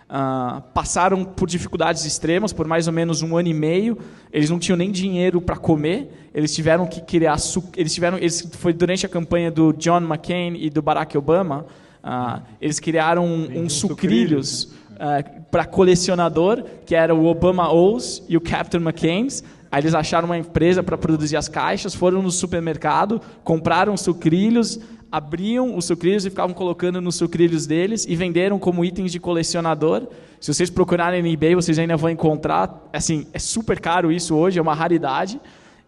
Uh, 0.09 0.63
passaram 0.73 1.27
por 1.27 1.47
dificuldades 1.47 2.07
extremas 2.07 2.55
por 2.55 2.67
mais 2.67 2.87
ou 2.87 2.93
menos 2.95 3.21
um 3.21 3.37
ano 3.37 3.49
e 3.49 3.53
meio. 3.53 3.99
Eles 4.33 4.49
não 4.49 4.59
tinham 4.59 4.79
nem 4.79 4.91
dinheiro 4.91 5.43
para 5.43 5.57
comer. 5.57 6.11
Eles 6.35 6.55
tiveram 6.55 6.87
que 6.87 7.03
criar. 7.03 7.37
Eles 7.77 7.93
tiveram. 7.93 8.17
Eles, 8.17 8.41
foi 8.53 8.73
durante 8.73 9.05
a 9.05 9.11
campanha 9.11 9.51
do 9.51 9.75
John 9.75 10.01
McCain 10.01 10.57
e 10.57 10.71
do 10.71 10.81
Barack 10.81 11.19
Obama. 11.19 11.67
Uh, 12.03 12.41
eles 12.63 12.81
criaram 12.81 13.27
um, 13.27 13.65
uns 13.65 13.75
sucrilhos 13.75 14.73
uh, 15.01 15.19
ah, 15.19 15.25
para 15.51 15.65
colecionador, 15.65 16.63
que 16.85 16.95
era 16.95 17.15
o 17.15 17.27
Obama 17.27 17.73
O's 17.73 18.23
e 18.29 18.37
o 18.37 18.41
Captain 18.41 18.81
McCain's. 18.81 19.43
Aí 19.73 19.81
eles 19.81 19.95
acharam 19.95 20.27
uma 20.27 20.39
empresa 20.39 20.83
para 20.83 20.99
produzir 20.99 21.37
as 21.37 21.49
caixas, 21.49 21.95
foram 21.95 22.23
no 22.23 22.31
supermercado, 22.31 23.21
compraram 23.43 23.97
sucrilhos, 23.97 24.79
abriam 25.11 25.77
os 25.77 25.85
sucrilhos 25.87 26.25
e 26.27 26.31
ficavam 26.31 26.55
colocando 26.55 27.01
nos 27.01 27.17
sucrilhos 27.17 27.67
deles 27.67 28.05
e 28.09 28.15
venderam 28.15 28.59
como 28.59 28.85
itens 28.85 29.11
de 29.11 29.19
colecionador. 29.19 30.07
Se 30.41 30.53
vocês 30.53 30.71
procurarem 30.71 31.23
no 31.23 31.29
eBay, 31.29 31.55
vocês 31.55 31.79
ainda 31.79 31.97
vão 31.97 32.11
encontrar. 32.11 32.89
Assim, 32.93 33.27
é 33.33 33.39
super 33.39 33.81
caro 33.81 34.11
isso 34.13 34.35
hoje, 34.35 34.59
é 34.59 34.63
uma 34.63 34.75
raridade. 34.75 35.41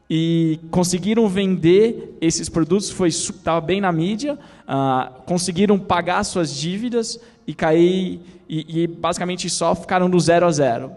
E 0.08 0.60
conseguiram 0.70 1.26
vender 1.28 2.18
esses 2.20 2.48
produtos, 2.48 2.90
foi 2.90 3.08
estava 3.08 3.60
bem 3.60 3.80
na 3.80 3.90
mídia. 3.90 4.34
Uh, 4.34 5.22
conseguiram 5.24 5.78
pagar 5.78 6.22
suas 6.24 6.54
dívidas 6.54 7.18
e 7.46 7.54
cair 7.54 8.20
e, 8.54 8.82
e, 8.82 8.86
basicamente 8.86 9.48
só 9.48 9.74
ficaram 9.74 10.10
do 10.10 10.20
zero 10.20 10.44
a 10.44 10.50
zero. 10.50 10.92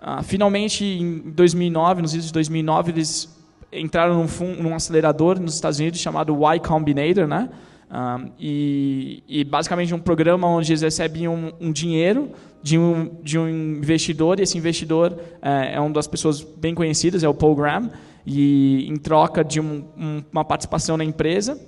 Uh, 0.00 0.20
finalmente, 0.24 0.84
em 0.84 1.30
2009, 1.30 2.02
nos 2.02 2.12
idos 2.12 2.26
de 2.26 2.32
2009, 2.32 2.90
eles 2.90 3.40
entraram 3.72 4.16
num, 4.16 4.56
num 4.60 4.74
acelerador 4.74 5.38
nos 5.38 5.54
Estados 5.54 5.78
Unidos 5.78 6.00
chamado 6.00 6.34
Y 6.34 6.58
Combinator, 6.58 7.28
né? 7.28 7.48
Um, 7.88 8.32
e, 8.36 9.22
e, 9.28 9.44
basicamente 9.44 9.94
um 9.94 9.98
programa 10.00 10.48
onde 10.48 10.72
eles 10.72 10.82
recebem 10.82 11.28
um, 11.28 11.52
um 11.60 11.70
dinheiro 11.70 12.30
de 12.62 12.76
um, 12.76 13.16
de 13.22 13.38
um 13.38 13.48
investidor, 13.48 14.40
e 14.40 14.42
esse 14.42 14.58
investidor 14.58 15.16
é, 15.40 15.74
é 15.74 15.80
uma 15.80 15.90
das 15.90 16.08
pessoas 16.08 16.40
bem 16.40 16.74
conhecidas, 16.74 17.22
é 17.22 17.28
o 17.28 17.34
Paul 17.34 17.54
Graham, 17.54 17.92
e 18.26 18.88
em 18.88 18.96
troca 18.96 19.44
de 19.44 19.60
um, 19.60 19.84
uma 20.32 20.44
participação 20.44 20.96
na 20.96 21.04
empresa, 21.04 21.60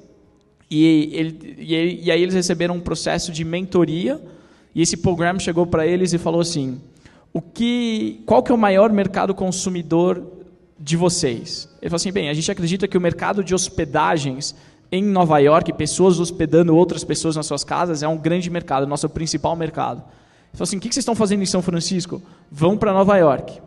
e, 0.68 1.10
ele, 1.12 1.56
e, 1.58 1.74
ele, 1.74 2.00
e 2.02 2.10
aí 2.10 2.22
eles 2.22 2.34
receberam 2.34 2.74
um 2.74 2.80
processo 2.80 3.30
de 3.30 3.44
mentoria, 3.44 4.20
e 4.74 4.82
esse 4.82 4.96
Paul 4.96 5.16
Graham 5.16 5.38
chegou 5.38 5.66
para 5.66 5.86
eles 5.86 6.12
e 6.12 6.18
falou 6.18 6.40
assim, 6.40 6.80
o 7.32 7.40
que, 7.40 8.22
qual 8.26 8.42
que 8.42 8.50
é 8.50 8.54
o 8.54 8.58
maior 8.58 8.92
mercado 8.92 9.34
consumidor 9.34 10.22
de 10.78 10.96
vocês? 10.96 11.68
Ele 11.80 11.90
falou 11.90 11.96
assim, 11.96 12.12
bem, 12.12 12.28
a 12.28 12.34
gente 12.34 12.50
acredita 12.50 12.88
que 12.88 12.98
o 12.98 13.00
mercado 13.00 13.44
de 13.44 13.54
hospedagens 13.54 14.54
em 14.90 15.02
Nova 15.02 15.38
York, 15.38 15.72
pessoas 15.72 16.20
hospedando 16.20 16.76
outras 16.76 17.04
pessoas 17.04 17.36
nas 17.36 17.46
suas 17.46 17.64
casas, 17.64 18.02
é 18.02 18.08
um 18.08 18.16
grande 18.16 18.50
mercado, 18.50 18.86
nosso 18.86 19.08
principal 19.08 19.56
mercado. 19.56 19.98
Ele 19.98 20.52
falou 20.52 20.64
assim: 20.64 20.76
o 20.76 20.80
que 20.80 20.86
vocês 20.86 20.98
estão 20.98 21.14
fazendo 21.14 21.42
em 21.42 21.46
São 21.46 21.62
Francisco? 21.62 22.22
Vão 22.50 22.76
para 22.76 22.92
Nova 22.92 23.16
York. 23.16 23.60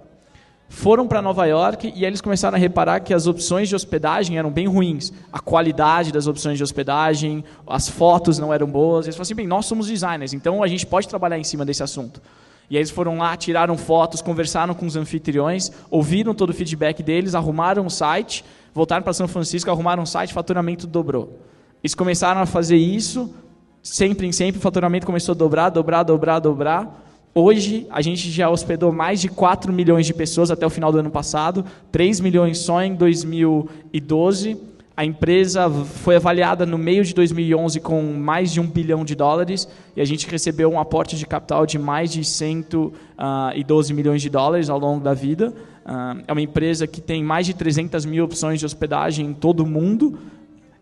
Foram 0.69 1.07
para 1.07 1.21
Nova 1.21 1.45
York 1.45 1.93
e 1.95 2.05
eles 2.05 2.21
começaram 2.21 2.55
a 2.55 2.59
reparar 2.59 2.99
que 2.99 3.13
as 3.13 3.25
opções 3.25 3.69
de 3.69 3.75
hospedagem 3.75 4.37
eram 4.37 4.51
bem 4.51 4.67
ruins. 4.67 5.13
A 5.31 5.39
qualidade 5.39 6.11
das 6.11 6.27
opções 6.27 6.57
de 6.57 6.63
hospedagem, 6.63 7.43
as 7.65 7.87
fotos 7.87 8.37
não 8.37 8.53
eram 8.53 8.67
boas. 8.67 9.05
Eles 9.05 9.15
falaram 9.15 9.27
assim: 9.27 9.35
bem, 9.35 9.47
nós 9.47 9.65
somos 9.65 9.87
designers, 9.87 10.33
então 10.33 10.61
a 10.61 10.67
gente 10.67 10.85
pode 10.85 11.07
trabalhar 11.07 11.39
em 11.39 11.43
cima 11.43 11.65
desse 11.65 11.83
assunto. 11.83 12.21
E 12.69 12.75
aí 12.75 12.81
eles 12.81 12.91
foram 12.91 13.17
lá, 13.17 13.35
tiraram 13.37 13.77
fotos, 13.77 14.21
conversaram 14.21 14.73
com 14.73 14.85
os 14.85 14.97
anfitriões, 14.97 15.71
ouviram 15.89 16.33
todo 16.33 16.49
o 16.49 16.53
feedback 16.53 17.01
deles, 17.01 17.33
arrumaram 17.33 17.85
o 17.85 17.89
site 17.89 18.43
voltaram 18.77 19.01
para 19.01 19.11
São 19.11 19.27
Francisco, 19.27 19.71
arrumaram 19.71 20.03
um 20.03 20.05
site, 20.05 20.31
faturamento 20.31 20.85
dobrou. 20.85 21.39
Eles 21.83 21.95
começaram 21.95 22.39
a 22.39 22.45
fazer 22.45 22.77
isso, 22.77 23.33
sempre 23.81 24.27
em 24.27 24.31
sempre, 24.31 24.59
o 24.59 24.61
faturamento 24.61 25.03
começou 25.03 25.33
a 25.33 25.35
dobrar, 25.35 25.69
dobrar, 25.69 26.03
dobrar, 26.03 26.39
dobrar. 26.39 27.06
Hoje, 27.39 27.85
a 27.91 28.01
gente 28.01 28.31
já 28.31 28.49
hospedou 28.49 28.91
mais 28.91 29.21
de 29.21 29.27
4 29.27 29.71
milhões 29.71 30.07
de 30.07 30.13
pessoas 30.15 30.49
até 30.49 30.65
o 30.65 30.71
final 30.71 30.91
do 30.91 30.97
ano 30.97 31.11
passado, 31.11 31.63
3 31.91 32.19
milhões 32.19 32.57
só 32.57 32.81
em 32.81 32.95
2012. 32.95 34.57
A 34.95 35.05
empresa 35.05 35.69
foi 35.69 36.15
avaliada 36.15 36.65
no 36.65 36.79
meio 36.79 37.05
de 37.05 37.13
2011 37.13 37.79
com 37.79 38.01
mais 38.01 38.51
de 38.51 38.59
um 38.59 38.65
bilhão 38.65 39.05
de 39.05 39.13
dólares 39.13 39.67
e 39.95 40.01
a 40.01 40.03
gente 40.03 40.27
recebeu 40.27 40.67
um 40.71 40.79
aporte 40.79 41.15
de 41.15 41.27
capital 41.27 41.67
de 41.67 41.77
mais 41.77 42.11
de 42.11 42.23
112 42.23 42.91
ah, 43.19 43.95
milhões 43.95 44.23
de 44.23 44.31
dólares 44.31 44.67
ao 44.67 44.79
longo 44.79 45.03
da 45.03 45.13
vida. 45.13 45.53
Ah, 45.85 46.17
é 46.27 46.31
uma 46.31 46.41
empresa 46.41 46.87
que 46.87 46.99
tem 46.99 47.23
mais 47.23 47.45
de 47.45 47.53
300 47.53 48.03
mil 48.05 48.25
opções 48.25 48.59
de 48.59 48.65
hospedagem 48.65 49.27
em 49.27 49.33
todo 49.35 49.59
o 49.59 49.67
mundo 49.67 50.17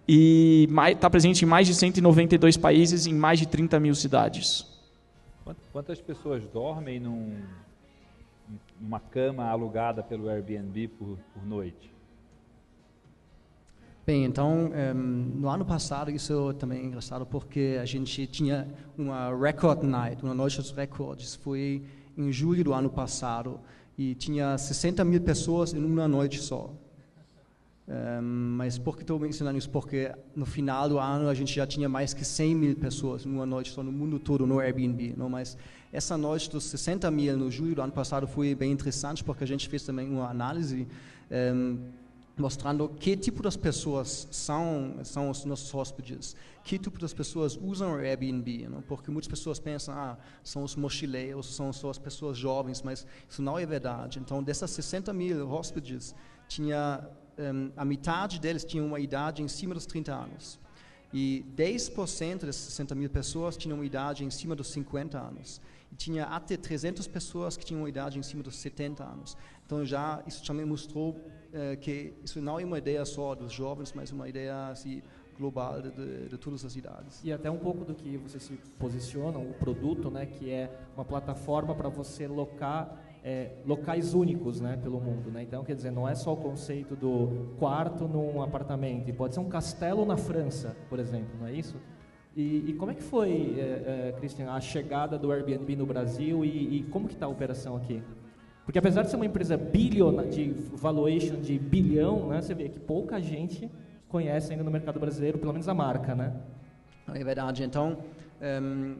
e 0.07 0.69
está 0.87 1.09
presente 1.09 1.43
em 1.43 1.47
mais 1.49 1.67
de 1.67 1.75
192 1.75 2.55
países, 2.55 3.07
em 3.07 3.13
mais 3.13 3.39
de 3.39 3.45
30 3.45 3.77
mil 3.77 3.93
cidades. 3.93 4.73
Quantas 5.71 6.01
pessoas 6.01 6.43
dormem 6.47 6.99
num, 6.99 7.39
numa 8.79 8.99
cama 8.99 9.45
alugada 9.45 10.01
pelo 10.01 10.27
Airbnb 10.27 10.87
por, 10.87 11.17
por 11.33 11.45
noite? 11.45 11.93
Bem, 14.05 14.23
então, 14.23 14.65
um, 14.69 14.73
eh, 14.73 14.93
no 14.93 15.49
ano 15.49 15.65
passado, 15.65 16.11
isso 16.11 16.53
também 16.55 16.79
é 16.79 16.85
engraçado, 16.85 17.25
porque 17.25 17.77
a 17.81 17.85
gente 17.85 18.27
tinha 18.27 18.67
uma 18.95 19.35
record 19.35 19.81
night, 19.83 20.23
uma 20.23 20.33
noite 20.33 20.57
dos 20.57 20.71
recordes, 20.71 21.35
foi 21.35 21.83
em 22.15 22.31
julho 22.31 22.63
do 22.63 22.73
ano 22.73 22.89
passado, 22.89 23.59
e 23.97 24.13
tinha 24.13 24.57
60 24.57 25.03
mil 25.03 25.21
pessoas 25.21 25.73
em 25.73 25.83
uma 25.83 26.07
noite 26.07 26.39
só. 26.39 26.71
Um, 27.87 28.55
mas 28.57 28.79
por 28.79 28.95
que 28.95 29.03
estou 29.03 29.19
mencionando 29.19 29.57
isso? 29.59 29.69
Porque 29.69 30.11
no 30.35 30.45
final 30.45 30.89
do 30.89 30.97
ano 30.97 31.29
a 31.29 31.33
gente 31.35 31.53
já 31.53 31.67
tinha 31.67 31.87
mais 31.87 32.13
que 32.13 32.25
100 32.25 32.55
mil 32.55 32.75
pessoas 32.75 33.25
numa 33.25 33.45
noite 33.45 33.71
só 33.71 33.83
no 33.83 33.91
mundo 33.91 34.17
todo 34.17 34.47
no 34.47 34.59
Airbnb. 34.59 35.13
Não? 35.15 35.29
Mas 35.29 35.55
essa 35.93 36.17
noite 36.17 36.49
dos 36.49 36.63
60 36.63 37.09
mil 37.11 37.37
no 37.37 37.51
julho 37.51 37.75
do 37.75 37.81
ano 37.81 37.91
passado 37.91 38.27
foi 38.27 38.55
bem 38.55 38.71
interessante 38.71 39.23
porque 39.23 39.43
a 39.43 39.47
gente 39.47 39.69
fez 39.69 39.83
também 39.83 40.09
uma 40.09 40.29
análise 40.29 40.87
um, 41.31 41.77
mostrando 42.35 42.89
que 42.89 43.15
tipo 43.15 43.43
das 43.43 43.55
pessoas 43.55 44.27
são 44.31 44.95
são 45.03 45.29
os 45.29 45.45
nossos 45.45 45.73
hóspedes, 45.73 46.35
que 46.63 46.79
tipo 46.79 46.99
das 46.99 47.13
pessoas 47.13 47.57
usam 47.61 47.93
o 47.93 47.97
Airbnb, 47.97 48.67
não? 48.67 48.81
porque 48.81 49.11
muitas 49.11 49.29
pessoas 49.29 49.59
pensam, 49.59 49.93
ah, 49.93 50.17
são 50.43 50.63
os 50.63 50.75
mochileiros, 50.75 51.55
são 51.55 51.71
só 51.71 51.91
as 51.91 51.99
pessoas 51.99 52.35
jovens, 52.35 52.81
mas 52.81 53.05
isso 53.29 53.43
não 53.43 53.59
é 53.59 53.65
verdade. 53.65 54.19
Então, 54.19 54.43
dessas 54.43 54.71
60 54.71 55.13
mil 55.13 55.49
hóspedes, 55.49 56.15
tinha 56.47 57.07
um, 57.37 57.71
a 57.75 57.85
metade 57.85 58.39
deles 58.39 58.63
tinha 58.63 58.83
uma 58.83 58.99
idade 58.99 59.41
em 59.41 59.47
cima 59.47 59.73
dos 59.73 59.85
30 59.85 60.13
anos. 60.13 60.59
E 61.13 61.45
10% 61.55 62.45
dessas 62.45 62.55
60 62.55 62.95
mil 62.95 63.09
pessoas 63.09 63.55
tinham 63.55 63.77
uma 63.77 63.85
idade 63.85 64.25
em 64.25 64.29
cima 64.29 64.55
dos 64.55 64.67
50 64.67 65.17
anos. 65.17 65.61
E 65.91 65.95
tinha 65.95 66.25
até 66.25 66.57
300 66.57 67.07
pessoas 67.07 67.55
que 67.55 67.63
tinham 67.63 67.81
uma 67.81 67.89
idade 67.89 68.19
em 68.19 68.23
cima 68.23 68.43
dos 68.43 68.55
70 68.57 69.03
anos. 69.03 69.37
Então 69.65 69.85
já 69.85 70.21
isso 70.27 70.43
também 70.43 70.65
mostrou 70.65 71.19
é, 71.53 71.75
que 71.75 72.13
isso 72.23 72.41
não 72.41 72.59
é 72.59 72.65
uma 72.65 72.77
ideia 72.77 73.05
só 73.05 73.33
dos 73.33 73.51
jovens, 73.51 73.93
mas 73.93 74.11
uma 74.11 74.27
ideia 74.27 74.67
assim, 74.67 75.01
global 75.37 75.81
de, 75.81 75.91
de, 75.91 76.29
de, 76.29 76.37
todas 76.37 76.65
as 76.65 76.75
idades. 76.75 77.21
E 77.23 77.31
até 77.31 77.49
um 77.49 77.57
pouco 77.57 77.85
do 77.85 77.93
que 77.93 78.17
você 78.17 78.39
se 78.39 78.59
posiciona, 78.77 79.37
o 79.37 79.53
produto, 79.53 80.09
né, 80.09 80.25
que 80.25 80.49
é 80.49 80.69
uma 80.95 81.05
plataforma 81.05 81.73
para 81.73 81.89
você 81.89 82.27
locar 82.27 83.04
é, 83.25 83.53
locais 83.65 84.13
únicos, 84.13 84.61
né, 84.61 84.77
pelo 84.83 85.01
mundo, 85.01 85.31
né? 85.31 85.41
Então, 85.41 85.63
quer 85.63 85.75
dizer, 85.75 85.91
não 85.91 86.07
é 86.07 86.13
só 86.13 86.33
o 86.33 86.37
conceito 86.37 86.95
do 86.95 87.55
quarto 87.57 88.07
num 88.07 88.39
apartamento, 88.43 89.11
pode 89.15 89.33
ser 89.33 89.39
um 89.39 89.49
castelo 89.49 90.05
na 90.05 90.15
França, 90.15 90.77
por 90.87 90.99
exemplo, 90.99 91.35
não 91.39 91.47
é 91.47 91.51
isso? 91.51 91.75
E, 92.37 92.65
e 92.67 92.73
como 92.73 92.91
é 92.91 92.93
que 92.93 93.01
foi, 93.01 93.55
é, 93.57 94.09
é, 94.09 94.15
Christian, 94.19 94.51
a 94.51 94.61
chegada 94.61 95.17
do 95.17 95.31
Airbnb 95.31 95.75
no 95.75 95.87
Brasil 95.87 96.45
e, 96.45 96.77
e 96.77 96.83
como 96.83 97.07
que 97.07 97.15
está 97.15 97.25
a 97.25 97.29
operação 97.29 97.75
aqui? 97.75 98.03
Porque 98.63 98.77
apesar 98.77 99.01
de 99.01 99.09
ser 99.09 99.15
uma 99.15 99.25
empresa 99.25 99.57
bilhona, 99.57 100.25
de 100.27 100.51
valuation 100.73 101.39
de 101.41 101.57
bilhão, 101.57 102.27
né, 102.27 102.41
você 102.41 102.53
vê 102.53 102.69
que 102.69 102.79
pouca 102.79 103.19
gente 103.19 103.71
conhece 104.07 104.51
ainda 104.51 104.63
no 104.63 104.69
mercado 104.69 104.99
brasileiro, 104.99 105.39
pelo 105.39 105.51
menos 105.51 105.67
a 105.67 105.73
marca, 105.73 106.13
né? 106.13 106.31
É 107.11 107.23
verdade. 107.23 107.63
Então, 107.63 107.97
um, 108.61 108.97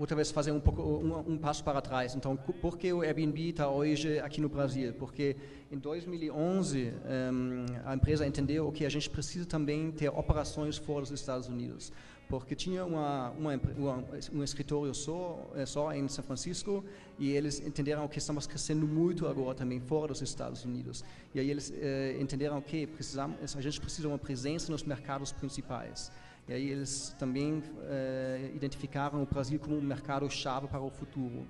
vou 0.00 0.06
talvez 0.06 0.30
fazer 0.30 0.50
um 0.50 0.58
pouco 0.58 0.80
um, 0.80 1.34
um, 1.34 1.36
passo 1.36 1.62
para 1.62 1.78
trás. 1.82 2.14
Então, 2.14 2.34
por 2.34 2.78
que 2.78 2.90
o 2.90 3.02
Airbnb 3.02 3.50
está 3.50 3.68
hoje 3.68 4.18
aqui 4.20 4.40
no 4.40 4.48
Brasil? 4.48 4.94
Porque 4.94 5.36
em 5.70 5.76
2011 5.76 6.90
um, 6.90 7.66
a 7.84 7.94
empresa 7.94 8.26
entendeu 8.26 8.72
que 8.72 8.86
a 8.86 8.88
gente 8.88 9.10
precisa 9.10 9.44
também 9.44 9.90
ter 9.90 10.08
operações 10.08 10.78
fora 10.78 11.02
dos 11.02 11.10
Estados 11.10 11.48
Unidos 11.48 11.92
porque 12.30 12.54
tinha 12.54 12.84
uma, 12.86 13.30
uma, 13.30 13.60
uma, 13.76 14.04
um 14.32 14.44
escritório 14.44 14.94
só, 14.94 15.50
eh, 15.56 15.66
só 15.66 15.92
em 15.92 16.06
São 16.06 16.22
Francisco 16.22 16.84
e 17.18 17.32
eles 17.32 17.58
entenderam 17.58 18.06
que 18.06 18.18
estamos 18.18 18.46
crescendo 18.46 18.86
muito 18.86 19.26
agora 19.26 19.56
também 19.56 19.80
fora 19.80 20.12
dos 20.12 20.22
Estados 20.22 20.64
Unidos. 20.64 21.04
E 21.34 21.40
aí 21.40 21.50
eles 21.50 21.72
eh, 21.74 22.16
entenderam 22.20 22.62
que 22.62 22.86
precisamos, 22.86 23.56
a 23.56 23.60
gente 23.60 23.80
precisa 23.80 24.02
de 24.02 24.06
uma 24.06 24.18
presença 24.18 24.70
nos 24.70 24.84
mercados 24.84 25.32
principais. 25.32 26.12
E 26.48 26.52
aí 26.52 26.68
eles 26.68 27.14
também 27.18 27.62
eh, 27.82 28.50
identificaram 28.54 29.22
o 29.22 29.26
Brasil 29.26 29.58
como 29.58 29.76
um 29.76 29.80
mercado-chave 29.80 30.66
para 30.66 30.80
o 30.80 30.90
futuro. 30.90 31.46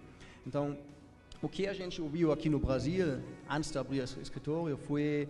Então, 0.47 0.77
o 1.43 1.49
que 1.49 1.67
a 1.67 1.73
gente 1.73 2.03
ouviu 2.03 2.33
aqui 2.33 2.51
no 2.51 2.59
Brasil, 2.59 3.19
antes 3.49 3.71
de 3.71 3.79
abrir 3.79 4.01
o 4.01 4.21
escritório, 4.21 4.77
foi 4.77 5.27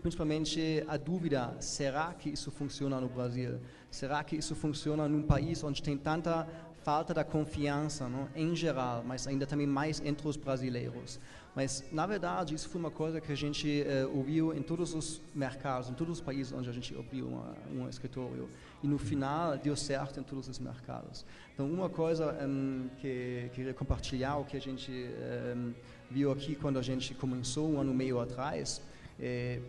principalmente 0.00 0.84
a 0.86 0.96
dúvida: 0.96 1.56
será 1.58 2.14
que 2.14 2.30
isso 2.30 2.52
funciona 2.52 3.00
no 3.00 3.08
Brasil? 3.08 3.58
Será 3.90 4.22
que 4.22 4.36
isso 4.36 4.54
funciona 4.54 5.08
num 5.08 5.22
país 5.22 5.64
onde 5.64 5.82
tem 5.82 5.98
tanta 5.98 6.46
falta 6.84 7.12
da 7.12 7.24
confiança, 7.24 8.08
não? 8.08 8.28
em 8.34 8.54
geral, 8.54 9.02
mas 9.04 9.26
ainda 9.26 9.44
também 9.44 9.66
mais 9.66 10.00
entre 10.04 10.28
os 10.28 10.36
brasileiros? 10.36 11.18
Mas, 11.54 11.84
na 11.92 12.06
verdade, 12.06 12.54
isso 12.54 12.68
foi 12.68 12.80
uma 12.80 12.90
coisa 12.90 13.20
que 13.20 13.30
a 13.30 13.36
gente 13.36 13.84
uh, 13.84 14.16
ouviu 14.16 14.54
em 14.54 14.62
todos 14.62 14.94
os 14.94 15.20
mercados, 15.34 15.90
em 15.90 15.94
todos 15.94 16.18
os 16.18 16.20
países 16.20 16.50
onde 16.52 16.68
a 16.68 16.72
gente 16.72 16.96
abriu 16.98 17.28
um 17.70 17.86
escritório. 17.88 18.48
E, 18.82 18.88
no 18.88 18.96
final, 18.96 19.58
deu 19.58 19.76
certo 19.76 20.18
em 20.18 20.22
todos 20.22 20.48
os 20.48 20.58
mercados. 20.58 21.26
Então, 21.52 21.70
uma 21.70 21.90
coisa 21.90 22.32
um, 22.46 22.88
que 22.98 23.50
queria 23.52 23.74
compartilhar, 23.74 24.36
o 24.36 24.44
que 24.44 24.56
a 24.56 24.60
gente 24.60 24.90
um, 24.90 25.74
viu 26.10 26.32
aqui 26.32 26.54
quando 26.54 26.78
a 26.78 26.82
gente 26.82 27.14
começou 27.14 27.70
um 27.70 27.78
ano 27.78 27.92
e 27.92 27.96
meio 27.96 28.18
atrás, 28.18 28.80
é 29.20 29.60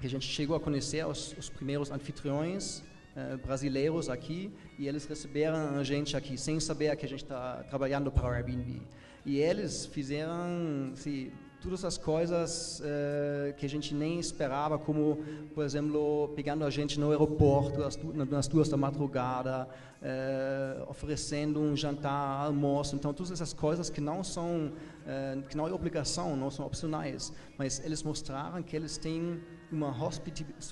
que 0.00 0.06
a 0.06 0.10
gente 0.10 0.26
chegou 0.26 0.54
a 0.54 0.60
conhecer 0.60 1.04
os, 1.04 1.34
os 1.36 1.48
primeiros 1.48 1.90
anfitriões 1.90 2.78
uh, 3.16 3.36
brasileiros 3.38 4.08
aqui 4.08 4.52
e 4.78 4.86
eles 4.86 5.04
receberam 5.06 5.76
a 5.76 5.82
gente 5.82 6.16
aqui 6.16 6.38
sem 6.38 6.60
saber 6.60 6.94
que 6.96 7.04
a 7.04 7.08
gente 7.08 7.24
está 7.24 7.64
trabalhando 7.64 8.10
para 8.12 8.28
o 8.28 8.30
Airbnb. 8.30 8.80
E 9.28 9.36
eles 9.36 9.84
fizeram, 9.84 10.92
se 10.94 11.30
todas 11.60 11.84
as 11.84 11.98
coisas 11.98 12.80
uh, 12.80 13.52
que 13.58 13.66
a 13.66 13.68
gente 13.68 13.94
nem 13.94 14.18
esperava, 14.18 14.78
como, 14.78 15.18
por 15.54 15.66
exemplo, 15.66 16.32
pegando 16.34 16.64
a 16.64 16.70
gente 16.70 16.98
no 16.98 17.10
aeroporto 17.10 17.78
nas 18.24 18.48
duas 18.48 18.70
da 18.70 18.78
madrugada, 18.78 19.68
uh, 20.00 20.90
oferecendo 20.90 21.60
um 21.60 21.76
jantar, 21.76 22.46
almoço. 22.46 22.96
Então, 22.96 23.12
todas 23.12 23.30
essas 23.30 23.52
coisas 23.52 23.90
que 23.90 24.00
não 24.00 24.24
são, 24.24 24.72
uh, 24.72 25.42
que 25.46 25.58
não 25.58 25.68
é 25.68 25.72
obrigação, 25.74 26.34
não 26.34 26.50
são 26.50 26.64
opcionais, 26.64 27.30
mas 27.58 27.84
eles 27.84 28.02
mostraram 28.02 28.62
que 28.62 28.74
eles 28.74 28.96
têm 28.96 29.42
uma 29.70 29.94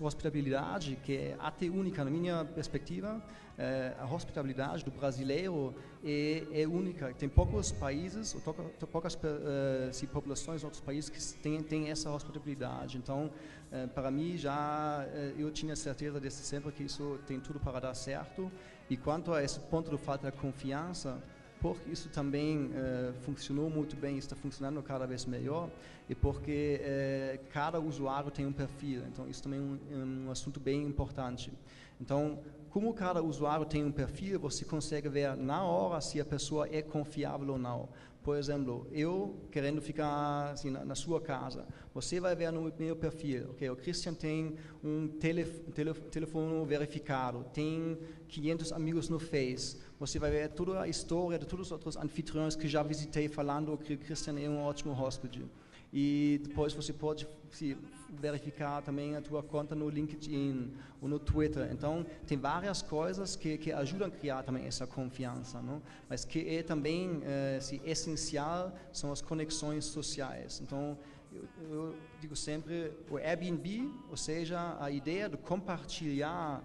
hospitabilidade 0.01 0.99
que 1.03 1.15
é 1.15 1.37
até 1.39 1.67
única 1.67 2.03
na 2.03 2.11
minha 2.11 2.43
perspectiva. 2.43 3.23
Eh, 3.59 3.95
a 3.99 4.05
hospitabilidade 4.05 4.85
do 4.85 4.91
brasileiro 4.91 5.75
é, 6.05 6.47
é, 6.53 6.67
única. 6.67 7.15
Tem 7.15 7.27
poucos 7.27 7.73
países, 7.73 8.35
ou 8.35 8.55
poucas 8.87 9.15
uh, 9.15 10.07
populações 10.09 10.61
em 10.61 10.65
outros 10.67 10.83
países 10.83 11.09
que 11.09 11.41
têm, 11.41 11.63
têm 11.63 11.89
essa 11.89 12.11
hospitabilidade. 12.11 12.99
Então, 12.99 13.31
uh, 13.73 13.89
para 13.89 14.11
mim, 14.11 14.37
já 14.37 15.07
uh, 15.07 15.41
eu 15.41 15.51
tinha 15.51 15.75
certeza 15.75 16.21
desde 16.21 16.41
sempre 16.41 16.71
que 16.71 16.83
isso 16.83 17.19
tem 17.27 17.41
tudo 17.41 17.59
para 17.59 17.81
dar 17.81 17.95
certo. 17.95 18.53
E 18.91 18.97
quanto 18.97 19.33
a 19.33 19.43
esse 19.43 19.59
ponto 19.59 19.91
de 19.91 19.97
falta 19.97 20.31
de 20.31 20.37
confiança, 20.37 21.19
porque 21.61 21.91
isso 21.91 22.09
também 22.09 22.67
uh, 22.67 23.13
funcionou 23.23 23.71
muito 23.71 23.97
bem, 23.97 24.19
está 24.19 24.37
funcionando 24.37 24.83
cada 24.83 25.07
vez 25.07 25.25
melhor, 25.25 25.71
e 26.09 26.15
porque 26.15 26.81
uh, 26.81 27.45
cada 27.51 27.81
usuário 27.81 28.31
tem 28.31 28.47
um 28.47 28.53
perfil. 28.53 29.03
Então, 29.13 29.29
isso 29.29 29.43
também 29.43 29.59
é 29.59 29.95
um, 29.95 30.27
um, 30.27 30.31
assunto 30.31 30.61
bem 30.61 30.83
importante. 30.83 31.53
Então, 32.01 32.39
como 32.71 32.93
cada 32.93 33.23
usuário 33.23 33.65
tem 33.65 33.85
um 33.85 33.91
perfil, 33.91 34.39
você 34.39 34.65
consegue 34.65 35.09
ver 35.09 35.37
na 35.37 35.65
hora 35.65 36.01
se 36.01 36.21
a 36.21 36.25
pessoa 36.25 36.69
é 36.71 36.83
confiável 36.83 37.53
ou 37.53 37.59
não. 37.59 37.89
Por 38.27 38.37
exemplo, 38.37 38.89
eu 38.91 39.37
querendo 39.53 39.81
ficar 39.81 40.51
assim, 40.51 40.69
na, 40.69 40.85
na, 40.85 40.97
sua 40.97 41.21
casa, 41.21 41.65
você 41.95 42.19
vai 42.19 42.35
ver 42.35 42.51
no 42.51 42.73
meu 42.77 42.97
perfil, 42.97 43.51
ok? 43.51 43.71
O 43.71 43.77
Christian 43.77 44.15
tem 44.15 44.57
um 44.83 45.07
telef 45.07 45.61
telef 45.73 46.01
telefone 46.11 46.67
verificado, 46.67 47.45
tem 47.55 47.97
500 48.27 48.73
amigos 48.73 49.09
no 49.09 49.21
Face 49.21 49.79
você 49.97 50.19
vai 50.19 50.33
ver 50.33 50.49
toda 50.51 50.81
a 50.81 50.89
história 50.89 51.39
de 51.39 51.47
todos 51.47 51.67
os 51.67 51.73
outros 51.73 51.97
anfitriões 51.97 52.57
que 52.57 52.67
já 52.67 52.83
visitei 52.83 53.29
falando 53.29 53.79
que 53.79 53.95
o 53.95 53.99
Christian 53.99 54.41
é 54.41 54.49
um 54.49 54.59
ótimo 54.59 54.93
hóspede. 54.93 55.45
E 55.93 56.41
depois 56.43 56.75
você 56.75 56.93
pode 56.93 57.29
se, 57.53 57.79
verificar 58.09 58.83
também 58.83 59.17
a 59.17 59.21
tua 59.21 59.43
conta 59.43 59.75
no 59.75 59.89
LinkedIn 59.89 60.73
ou 61.01 61.09
no 61.09 61.19
Twitter. 61.19 61.69
Então, 61.73 62.05
tem 62.27 62.39
várias 62.39 62.83
coisas 62.83 63.37
que, 63.37 63.59
que 63.59 63.73
ajudam 63.73 64.09
a 64.09 64.11
criar 64.11 64.43
também 64.43 64.67
essa 64.67 64.87
confiança. 64.87 65.61
Não? 65.61 65.83
Mas 66.09 66.25
que 66.25 66.57
é 66.57 66.63
também 66.63 67.21
eh, 67.25 67.59
se, 67.61 67.81
essencial 67.85 68.73
são 68.93 69.13
as 69.13 69.21
conexões 69.21 69.85
sociais. 69.85 70.61
Então, 70.61 70.97
eu, 71.33 71.49
eu 71.71 71.97
digo 72.21 72.37
sempre, 72.37 72.93
o 73.11 73.17
Airbnb, 73.17 73.91
ou 74.11 74.17
seja, 74.17 74.77
a 74.81 74.91
ideia 74.91 75.29
de 75.29 75.37
compartilhar 75.37 76.63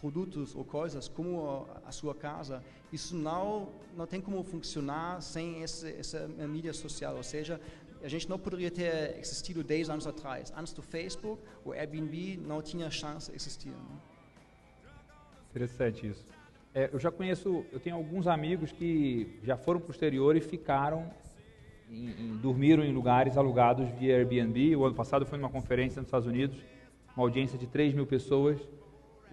produtos 0.00 0.54
ou 0.56 0.64
coisas 0.64 1.06
como 1.06 1.68
a 1.86 1.92
sua 1.92 2.12
casa, 2.12 2.62
isso 2.92 3.14
não 3.14 3.68
não 3.96 4.06
tem 4.06 4.20
como 4.20 4.42
funcionar 4.42 5.20
sem 5.20 5.62
esse, 5.62 5.90
essa 5.92 6.26
mídia 6.26 6.72
social, 6.72 7.16
ou 7.16 7.22
seja, 7.22 7.60
a 8.02 8.08
gente 8.08 8.28
não 8.28 8.38
poderia 8.38 8.70
ter 8.70 9.18
existido 9.18 9.62
10 9.62 9.90
anos 9.90 10.06
atrás. 10.06 10.52
Antes 10.56 10.72
do 10.72 10.82
Facebook, 10.82 11.42
o 11.64 11.72
Airbnb 11.72 12.38
não 12.46 12.60
tinha 12.60 12.90
chance 12.90 13.30
de 13.30 13.36
existir. 13.36 13.70
Né? 13.70 14.00
Interessante 15.50 16.06
isso. 16.06 16.24
É, 16.74 16.88
eu 16.92 16.98
já 16.98 17.10
conheço, 17.10 17.64
eu 17.70 17.78
tenho 17.78 17.96
alguns 17.96 18.26
amigos 18.26 18.72
que 18.72 19.38
já 19.42 19.56
foram 19.56 19.80
para 19.80 19.88
o 19.88 19.92
exterior 19.92 20.36
e 20.36 20.40
ficaram, 20.40 21.10
em, 21.90 22.08
em, 22.08 22.36
dormiram 22.38 22.82
em 22.82 22.92
lugares 22.92 23.36
alugados 23.36 23.88
via 23.98 24.16
Airbnb. 24.16 24.76
O 24.76 24.84
ano 24.84 24.94
passado 24.94 25.26
foi 25.26 25.38
numa 25.38 25.50
conferência 25.50 26.00
nos 26.00 26.08
Estados 26.08 26.26
Unidos, 26.26 26.56
uma 27.16 27.24
audiência 27.26 27.58
de 27.58 27.66
3 27.66 27.94
mil 27.94 28.06
pessoas 28.06 28.58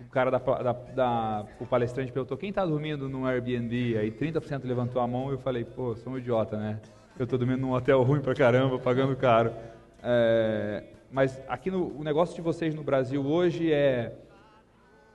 o 0.01 0.09
cara 0.09 0.31
da, 0.31 0.37
da, 0.37 0.71
da, 0.71 1.45
o 1.59 1.65
palestrante 1.65 2.11
perguntou 2.11 2.37
quem 2.37 2.49
está 2.49 2.65
dormindo 2.65 3.09
num 3.09 3.25
Airbnb, 3.25 3.97
aí 3.97 4.11
30% 4.11 4.63
levantou 4.63 5.01
a 5.01 5.07
mão 5.07 5.29
e 5.29 5.33
eu 5.33 5.39
falei, 5.39 5.65
pô, 5.65 5.95
sou 5.95 6.13
um 6.13 6.17
idiota, 6.17 6.57
né? 6.57 6.79
Eu 7.19 7.25
estou 7.25 7.37
dormindo 7.37 7.59
num 7.59 7.73
hotel 7.73 8.01
ruim 8.01 8.21
pra 8.21 8.33
caramba, 8.33 8.79
pagando 8.79 9.13
caro. 9.13 9.51
É, 10.01 10.83
mas 11.11 11.37
aqui 11.49 11.69
no, 11.69 11.99
o 11.99 12.01
negócio 12.01 12.33
de 12.33 12.41
vocês 12.41 12.73
no 12.73 12.81
Brasil 12.81 13.21
hoje 13.25 13.73
é 13.73 14.13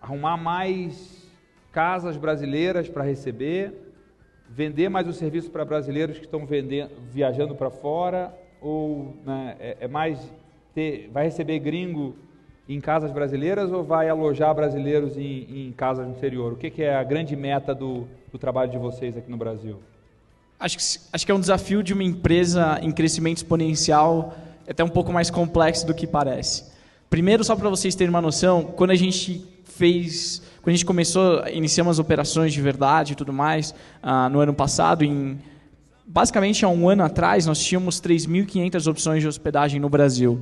arrumar 0.03 0.37
mais 0.37 1.27
casas 1.73 2.19
brasileiras 2.19 2.90
para 2.90 3.03
receber, 3.03 3.73
vender 4.47 4.90
mais 4.90 5.09
o 5.09 5.14
serviço 5.14 5.51
para 5.51 5.64
brasileiros 5.64 6.19
que 6.19 6.27
estão 6.27 6.45
vendendo, 6.45 6.90
viajando 7.11 7.55
para 7.55 7.71
fora, 7.71 8.38
ou 8.61 9.17
né, 9.25 9.57
é, 9.59 9.77
é 9.81 9.88
mais 9.88 10.31
ter, 10.75 11.09
vai 11.11 11.25
receber 11.25 11.59
gringo 11.59 12.14
em 12.69 12.83
casas 12.83 13.12
brasileiras 13.12 13.73
ou 13.73 13.83
vai 13.83 14.11
alojar 14.11 14.55
brasileiros 14.55 15.17
em, 15.17 15.69
em 15.69 15.73
casas 15.73 16.07
no 16.07 16.12
exterior? 16.12 16.53
O 16.53 16.57
que, 16.57 16.69
que, 16.69 16.83
é 16.83 16.97
a 16.97 17.03
grande 17.03 17.35
meta 17.35 17.75
do, 17.75 18.07
do 18.31 18.38
trabalho 18.38 18.71
de 18.71 18.77
vocês 18.77 19.17
aqui 19.17 19.31
no 19.31 19.38
Brasil? 19.38 19.81
Acho 20.64 20.79
que, 20.79 20.85
acho 21.12 21.27
que 21.27 21.31
é 21.31 21.35
um 21.35 21.40
desafio 21.40 21.83
de 21.83 21.92
uma 21.92 22.03
empresa 22.03 22.79
em 22.81 22.90
crescimento 22.90 23.37
exponencial 23.37 24.35
até 24.66 24.83
um 24.83 24.88
pouco 24.88 25.12
mais 25.12 25.29
complexo 25.29 25.87
do 25.87 25.92
que 25.92 26.07
parece. 26.07 26.64
Primeiro, 27.11 27.44
só 27.44 27.55
para 27.55 27.68
vocês 27.68 27.94
terem 27.94 28.09
uma 28.09 28.22
noção, 28.22 28.72
quando 28.74 28.90
a 28.90 28.94
gente 28.94 29.46
fez, 29.62 30.40
quando 30.62 30.68
a 30.68 30.77
gente 30.77 30.87
começou, 30.87 31.46
iniciamos 31.48 31.90
as 31.90 31.98
operações 31.98 32.55
de 32.55 32.62
verdade 32.62 33.12
e 33.12 33.14
tudo 33.14 33.31
mais, 33.31 33.74
uh, 34.03 34.31
no 34.33 34.40
ano 34.40 34.55
passado, 34.55 35.05
em, 35.05 35.38
basicamente 36.07 36.64
há 36.64 36.68
um 36.70 36.88
ano 36.88 37.05
atrás, 37.05 37.44
nós 37.44 37.62
tínhamos 37.62 38.00
3.500 38.00 38.90
opções 38.90 39.20
de 39.20 39.29
hospedagem 39.29 39.79
no 39.79 39.90
Brasil. 39.90 40.40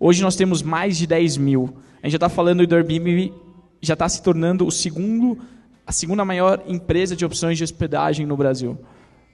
Hoje 0.00 0.20
nós 0.20 0.34
temos 0.34 0.62
mais 0.62 0.98
de 0.98 1.06
10 1.06 1.36
mil. 1.36 1.76
A 2.02 2.06
gente 2.08 2.14
já 2.14 2.16
está 2.16 2.28
falando 2.28 2.66
do 2.66 2.74
Airbnb, 2.74 3.32
já 3.80 3.92
está 3.92 4.08
se 4.08 4.20
tornando 4.20 4.66
o 4.66 4.70
segundo, 4.72 5.38
a 5.86 5.92
segunda 5.92 6.24
maior 6.24 6.60
empresa 6.66 7.14
de 7.14 7.24
opções 7.24 7.56
de 7.56 7.62
hospedagem 7.62 8.26
no 8.26 8.36
Brasil, 8.36 8.76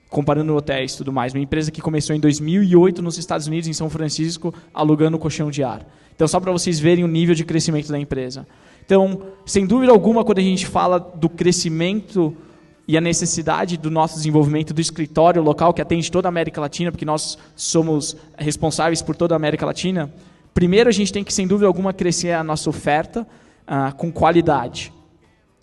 comparando 0.08 0.54
hotéis 0.54 0.94
e 0.94 0.98
tudo 0.98 1.12
mais. 1.12 1.32
Uma 1.34 1.42
empresa 1.42 1.70
que 1.70 1.80
começou 1.80 2.14
em 2.14 2.20
2008 2.20 3.02
nos 3.02 3.18
Estados 3.18 3.46
Unidos, 3.46 3.68
em 3.68 3.72
São 3.72 3.90
Francisco, 3.90 4.54
alugando 4.72 5.18
colchão 5.18 5.50
de 5.50 5.62
ar. 5.62 5.86
Então, 6.14 6.26
só 6.26 6.40
para 6.40 6.52
vocês 6.52 6.78
verem 6.78 7.04
o 7.04 7.08
nível 7.08 7.34
de 7.34 7.44
crescimento 7.44 7.88
da 7.88 7.98
empresa. 7.98 8.46
Então, 8.84 9.22
sem 9.44 9.66
dúvida 9.66 9.92
alguma, 9.92 10.24
quando 10.24 10.38
a 10.38 10.42
gente 10.42 10.66
fala 10.66 10.98
do 10.98 11.28
crescimento 11.28 12.34
e 12.88 12.96
a 12.96 13.00
necessidade 13.00 13.76
do 13.76 13.90
nosso 13.90 14.14
desenvolvimento 14.14 14.72
do 14.72 14.80
escritório 14.80 15.42
local 15.42 15.74
que 15.74 15.82
atende 15.82 16.10
toda 16.10 16.28
a 16.28 16.30
América 16.30 16.60
Latina, 16.60 16.90
porque 16.92 17.04
nós 17.04 17.36
somos 17.54 18.16
responsáveis 18.38 19.02
por 19.02 19.16
toda 19.16 19.34
a 19.34 19.36
América 19.36 19.66
Latina, 19.66 20.10
Primeiro, 20.56 20.88
a 20.88 20.92
gente 20.92 21.12
tem 21.12 21.22
que, 21.22 21.34
sem 21.34 21.46
dúvida 21.46 21.66
alguma, 21.66 21.92
crescer 21.92 22.32
a 22.32 22.42
nossa 22.42 22.70
oferta 22.70 23.26
uh, 23.68 23.94
com 23.94 24.10
qualidade. 24.10 24.90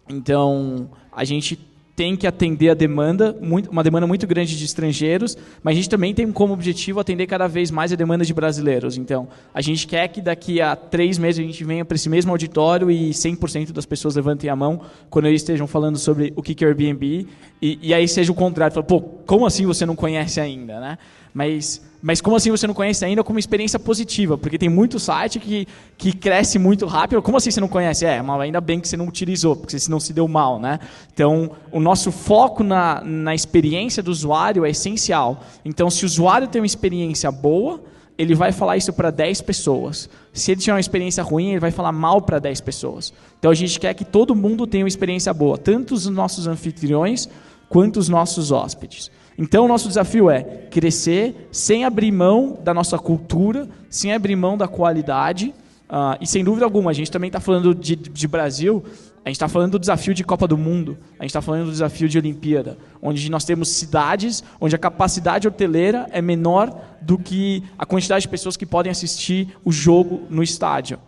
Então, 0.08 0.88
a 1.12 1.24
gente 1.24 1.60
tem 1.96 2.16
que 2.16 2.26
atender 2.26 2.70
a 2.70 2.74
demanda, 2.74 3.38
uma 3.70 3.84
demanda 3.84 4.08
muito 4.08 4.26
grande 4.26 4.58
de 4.58 4.66
estrangeiros, 4.66 5.38
mas 5.62 5.74
a 5.74 5.76
gente 5.76 5.90
também 5.90 6.14
tem 6.14 6.32
como 6.32 6.54
objetivo 6.54 7.00
atender 7.00 7.28
cada 7.28 7.48
vez 7.48 7.70
mais 7.70 7.94
a 7.94 7.96
demanda 7.96 8.26
de 8.26 8.34
brasileiros. 8.34 8.98
Então, 8.98 9.28
a 9.54 9.62
gente 9.62 9.86
quer 9.86 10.08
que 10.08 10.20
daqui 10.20 10.60
a 10.60 10.76
três 10.76 11.20
meses 11.20 11.40
a 11.40 11.44
gente 11.44 11.64
venha 11.64 11.86
para 11.86 11.96
esse 11.96 12.10
mesmo 12.10 12.32
auditório 12.32 12.90
e 12.90 13.12
100% 13.12 13.72
das 13.72 13.86
pessoas 13.86 14.16
levantem 14.16 14.50
a 14.50 14.56
mão 14.56 14.82
quando 15.10 15.28
eles 15.28 15.42
estejam 15.42 15.68
falando 15.68 16.00
sobre 16.00 16.34
o 16.36 16.42
que 16.42 16.64
é 16.64 16.68
Airbnb, 16.68 17.28
e, 17.62 17.80
e 17.82 17.94
aí 17.94 18.08
seja 18.08 18.32
o 18.32 18.36
contrário, 18.36 18.74
fala, 18.74 18.86
pô, 18.86 19.00
como 19.00 19.46
assim 19.46 19.66
você 19.66 19.86
não 19.86 19.96
conhece 19.96 20.40
ainda, 20.40 20.80
né? 20.80 20.98
Mas 21.34 21.82
mas 22.04 22.20
como 22.20 22.36
assim 22.36 22.52
você 22.52 22.68
não 22.68 22.74
conhece 22.74 23.06
ainda 23.06 23.24
como 23.24 23.40
experiência 23.40 23.80
positiva? 23.80 24.38
Porque 24.38 24.58
tem 24.58 24.68
muito 24.68 25.00
site 25.00 25.40
que, 25.40 25.66
que 25.98 26.12
cresce 26.12 26.60
muito 26.60 26.86
rápido. 26.86 27.22
Como 27.22 27.38
assim 27.38 27.50
você 27.50 27.62
não 27.62 27.70
conhece? 27.70 28.06
É, 28.06 28.22
mas 28.22 28.42
ainda 28.42 28.60
bem 28.60 28.82
que 28.82 28.90
você 28.90 28.98
não 28.98 29.08
utilizou, 29.08 29.56
porque 29.56 29.80
senão 29.80 30.02
se 30.02 30.12
deu 30.12 30.28
mal, 30.28 30.60
né? 30.60 30.82
Então, 31.14 31.52
o 31.72 31.80
nosso 31.80 32.12
foco 32.12 32.62
na, 32.62 33.02
na 33.06 33.34
experiência 33.34 34.04
do 34.04 34.12
usuário 34.12 34.66
é 34.66 34.72
essencial. 34.72 35.46
Então, 35.64 35.90
se 35.90 36.04
o 36.04 36.06
usuário 36.06 36.46
tem 36.46 36.62
uma 36.62 36.66
experiência 36.66 37.32
boa, 37.32 37.82
ele 38.18 38.36
vai 38.36 38.52
falar 38.52 38.76
isso 38.76 38.92
para 38.92 39.10
10 39.10 39.40
pessoas. 39.40 40.10
Se 40.34 40.52
ele 40.52 40.60
tiver 40.60 40.74
uma 40.74 40.82
experiência 40.82 41.24
ruim, 41.24 41.52
ele 41.52 41.62
vai 41.62 41.72
falar 41.72 41.94
mal 41.94 42.22
para 42.22 42.38
10 42.38 42.60
pessoas. 42.60 43.14
Então, 43.40 43.50
a 43.50 43.56
gente 43.56 43.80
quer 43.80 43.94
que 43.94 44.04
todo 44.04 44.36
mundo 44.36 44.68
tenha 44.68 44.84
uma 44.84 44.90
experiência 44.90 45.34
boa, 45.34 45.58
tanto 45.58 45.94
os 45.94 46.06
nossos 46.08 46.48
anfitriões 46.48 47.30
quanto 47.70 47.98
os 47.98 48.10
nossos 48.10 48.52
hóspedes. 48.52 49.10
Então, 49.38 49.66
o 49.66 49.68
nosso 49.68 49.88
desafio 49.88 50.30
é 50.30 50.44
crescer 50.70 51.48
sem 51.52 51.86
abrir 51.86 52.12
mão 52.12 52.58
da 52.64 52.74
nossa 52.74 52.98
cultura, 53.00 53.68
sem 53.90 54.14
abrir 54.14 54.36
mão 54.36 54.58
da 54.58 54.68
qualidade. 54.68 55.54
Uh, 55.90 56.18
e, 56.22 56.28
sem 56.28 56.44
dúvida 56.44 56.66
alguma, 56.66 56.92
a 56.92 56.94
gente 56.94 57.12
também 57.12 57.28
está 57.28 57.40
falando 57.40 57.74
de, 57.74 57.96
de 57.96 58.28
Brasil, 58.28 58.84
a 59.26 59.30
gente 59.30 59.36
está 59.36 59.48
falando 59.48 59.74
do 59.74 59.80
desafio 59.80 60.14
de 60.14 60.24
Copa 60.24 60.48
do 60.48 60.58
Mundo, 60.58 60.98
a 61.20 61.24
gente 61.24 61.30
está 61.30 61.42
falando 61.42 61.66
do 61.66 61.72
desafio 61.72 62.10
de 62.10 62.18
Olimpíada, 62.18 62.78
onde 63.02 63.30
nós 63.32 63.46
temos 63.46 63.70
cidades 63.70 64.44
onde 64.60 64.76
a 64.76 64.80
capacidade 64.80 65.48
hoteleira 65.48 66.08
é 66.12 66.22
menor 66.22 66.76
do 67.02 67.18
que 67.18 67.64
a 67.78 67.86
quantidade 67.86 68.24
de 68.24 68.28
pessoas 68.28 68.58
que 68.58 68.66
podem 68.66 68.92
assistir 68.92 69.56
o 69.64 69.72
jogo 69.72 70.24
no 70.30 70.44
estádio. 70.44 71.00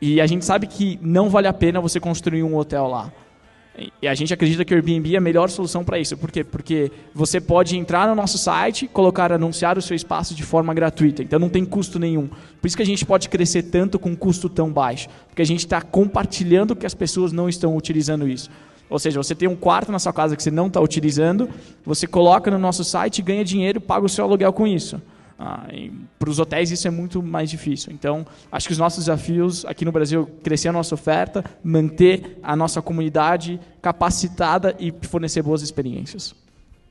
E 0.00 0.20
a 0.20 0.26
gente 0.26 0.44
sabe 0.44 0.66
que 0.66 0.98
não 1.02 1.28
vale 1.28 1.46
a 1.46 1.52
pena 1.52 1.80
você 1.80 2.00
construir 2.00 2.42
um 2.42 2.56
hotel 2.56 2.86
lá. 2.86 3.12
E 4.02 4.08
a 4.08 4.14
gente 4.14 4.34
acredita 4.34 4.64
que 4.64 4.74
o 4.74 4.76
Airbnb 4.76 5.14
é 5.14 5.18
a 5.18 5.20
melhor 5.20 5.48
solução 5.48 5.84
para 5.84 5.98
isso. 5.98 6.16
Por 6.16 6.32
quê? 6.32 6.42
Porque 6.42 6.90
você 7.14 7.40
pode 7.40 7.76
entrar 7.76 8.08
no 8.08 8.14
nosso 8.14 8.36
site, 8.36 8.88
colocar, 8.88 9.32
anunciar 9.32 9.78
o 9.78 9.82
seu 9.82 9.94
espaço 9.94 10.34
de 10.34 10.42
forma 10.42 10.74
gratuita. 10.74 11.22
Então 11.22 11.38
não 11.38 11.48
tem 11.48 11.64
custo 11.64 11.98
nenhum. 11.98 12.28
Por 12.60 12.66
isso 12.66 12.76
que 12.76 12.82
a 12.82 12.86
gente 12.86 13.06
pode 13.06 13.28
crescer 13.28 13.64
tanto 13.64 13.98
com 13.98 14.10
um 14.10 14.16
custo 14.16 14.48
tão 14.48 14.72
baixo. 14.72 15.08
Porque 15.28 15.42
a 15.42 15.46
gente 15.46 15.60
está 15.60 15.80
compartilhando 15.80 16.74
que 16.74 16.86
as 16.86 16.94
pessoas 16.94 17.32
não 17.32 17.48
estão 17.48 17.76
utilizando 17.76 18.26
isso. 18.26 18.50
Ou 18.90 18.98
seja, 18.98 19.22
você 19.22 19.34
tem 19.34 19.48
um 19.48 19.56
quarto 19.56 19.92
na 19.92 19.98
sua 19.98 20.12
casa 20.12 20.34
que 20.34 20.42
você 20.42 20.50
não 20.50 20.66
está 20.66 20.80
utilizando, 20.80 21.48
você 21.84 22.06
coloca 22.06 22.50
no 22.50 22.58
nosso 22.58 22.82
site, 22.82 23.20
ganha 23.20 23.44
dinheiro, 23.44 23.80
paga 23.80 24.06
o 24.06 24.08
seu 24.08 24.24
aluguel 24.24 24.52
com 24.52 24.66
isso. 24.66 25.00
Ah, 25.38 25.68
para 26.18 26.28
os 26.28 26.40
hotéis 26.40 26.70
isso 26.72 26.88
é 26.88 26.90
muito 26.90 27.22
mais 27.22 27.48
difícil. 27.48 27.92
Então, 27.92 28.26
acho 28.50 28.66
que 28.66 28.72
os 28.72 28.78
nossos 28.78 29.04
desafios 29.04 29.64
aqui 29.64 29.84
no 29.84 29.92
Brasil 29.92 30.26
crescer 30.42 30.68
a 30.68 30.72
nossa 30.72 30.96
oferta, 30.96 31.44
manter 31.62 32.38
a 32.42 32.56
nossa 32.56 32.82
comunidade 32.82 33.60
capacitada 33.80 34.74
e 34.80 34.92
fornecer 35.02 35.42
boas 35.42 35.62
experiências. 35.62 36.34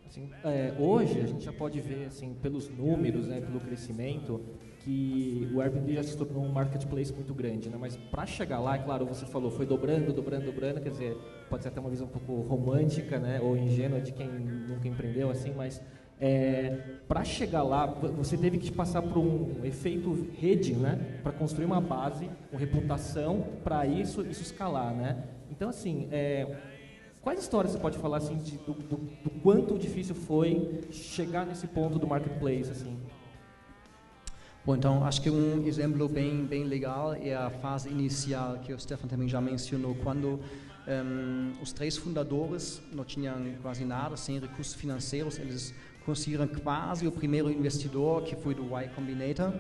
Assim, 0.08 0.30
é, 0.46 0.74
hoje 0.80 1.20
a 1.20 1.28
gente 1.28 1.44
já 1.44 1.52
pode 1.52 1.82
ver 1.82 2.06
assim 2.06 2.34
pelos 2.42 2.70
números, 2.70 3.28
né, 3.28 3.42
pelo 3.42 3.60
crescimento, 3.60 4.40
que 4.80 5.50
o 5.54 5.60
Airbnb 5.60 5.96
já 5.96 6.04
se 6.04 6.16
tornou 6.16 6.46
um 6.46 6.52
marketplace 6.52 7.12
muito 7.12 7.34
grande, 7.34 7.70
né? 7.70 7.76
Mas 7.78 7.98
para 7.98 8.26
chegar 8.26 8.60
lá, 8.60 8.76
é 8.76 8.80
claro, 8.80 9.06
você 9.06 9.26
falou, 9.26 9.52
foi 9.52 9.66
dobrando, 9.66 10.14
dobrando, 10.14 10.46
dobrando, 10.46 10.80
quer 10.80 10.92
dizer, 10.92 11.18
pode 11.50 11.64
ser 11.64 11.70
até 11.70 11.82
uma 11.82 11.90
visão 11.90 12.08
um 12.08 12.10
pouco 12.10 12.48
romântica, 12.48 13.20
né, 13.20 13.42
ou 13.42 13.58
ingênua 13.58 14.00
de 14.00 14.14
quem 14.14 14.30
nunca 14.30 14.88
empreendeu 14.88 15.30
assim, 15.30 15.54
mas 15.54 15.82
é, 16.20 16.96
para 17.08 17.24
chegar 17.24 17.62
lá, 17.62 17.86
você 17.86 18.36
teve 18.36 18.58
que 18.58 18.72
passar 18.72 19.02
por 19.02 19.18
um 19.18 19.64
efeito 19.64 20.28
rede, 20.40 20.74
né, 20.74 21.20
para 21.22 21.32
construir 21.32 21.66
uma 21.66 21.80
base, 21.80 22.30
com 22.50 22.58
reputação, 22.58 23.46
para 23.64 23.86
isso 23.86 24.22
isso 24.26 24.42
escalar, 24.42 24.94
né? 24.94 25.24
Então 25.52 25.70
assim, 25.70 26.08
é, 26.12 26.58
quais 27.22 27.40
histórias 27.40 27.74
você 27.74 27.80
pode 27.80 27.98
falar 28.00 28.18
assim 28.18 28.36
de, 28.38 28.58
do, 28.58 28.74
do, 28.74 28.98
do 28.98 29.30
quanto 29.42 29.78
difícil 29.78 30.16
foi 30.16 30.82
chegar 30.92 31.46
nesse 31.46 31.68
ponto 31.68 32.00
do 32.00 32.08
marketplace, 32.08 32.72
assim? 32.72 32.98
Bom, 34.66 34.76
então 34.76 35.06
acho 35.06 35.22
que 35.22 35.30
um 35.30 35.66
exemplo 35.66 36.10
bem 36.10 36.46
bem 36.46 36.64
legal 36.64 37.14
é 37.14 37.34
a 37.34 37.50
fase 37.50 37.90
inicial 37.90 38.58
que 38.58 38.74
o 38.74 38.80
Stefan 38.80 39.08
também 39.08 39.30
já 39.30 39.40
mencionou, 39.40 39.96
quando 40.04 40.40
um, 40.88 41.52
os 41.62 41.72
três 41.72 41.96
fundadores 41.96 42.82
não 42.92 43.04
tinham 43.04 43.36
quase 43.62 43.86
nada, 43.86 44.18
sem 44.18 44.40
recursos 44.40 44.74
financeiros, 44.74 45.38
eles 45.38 45.74
conseguiram 46.08 46.48
quase 46.48 47.06
o 47.06 47.12
primeiro 47.12 47.52
investidor, 47.52 48.24
que 48.24 48.34
foi 48.34 48.56
do 48.56 48.64
Y 48.64 48.88
Combinator. 48.96 49.54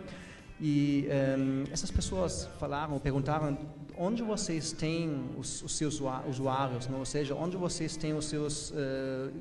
E 0.60 1.07
um, 1.38 1.65
essas 1.71 1.91
pessoas 1.91 2.49
falaram, 2.57 2.97
perguntaram 2.99 3.57
onde 3.97 4.23
vocês 4.23 4.71
têm 4.71 5.29
os, 5.38 5.62
os 5.62 5.75
seus 5.75 6.01
usuários, 6.27 6.88
não? 6.88 6.99
ou 6.99 7.05
seja, 7.05 7.36
onde 7.36 7.57
vocês 7.57 7.97
têm 7.97 8.13
os 8.13 8.25
seus 8.25 8.71
uh, 8.71 8.75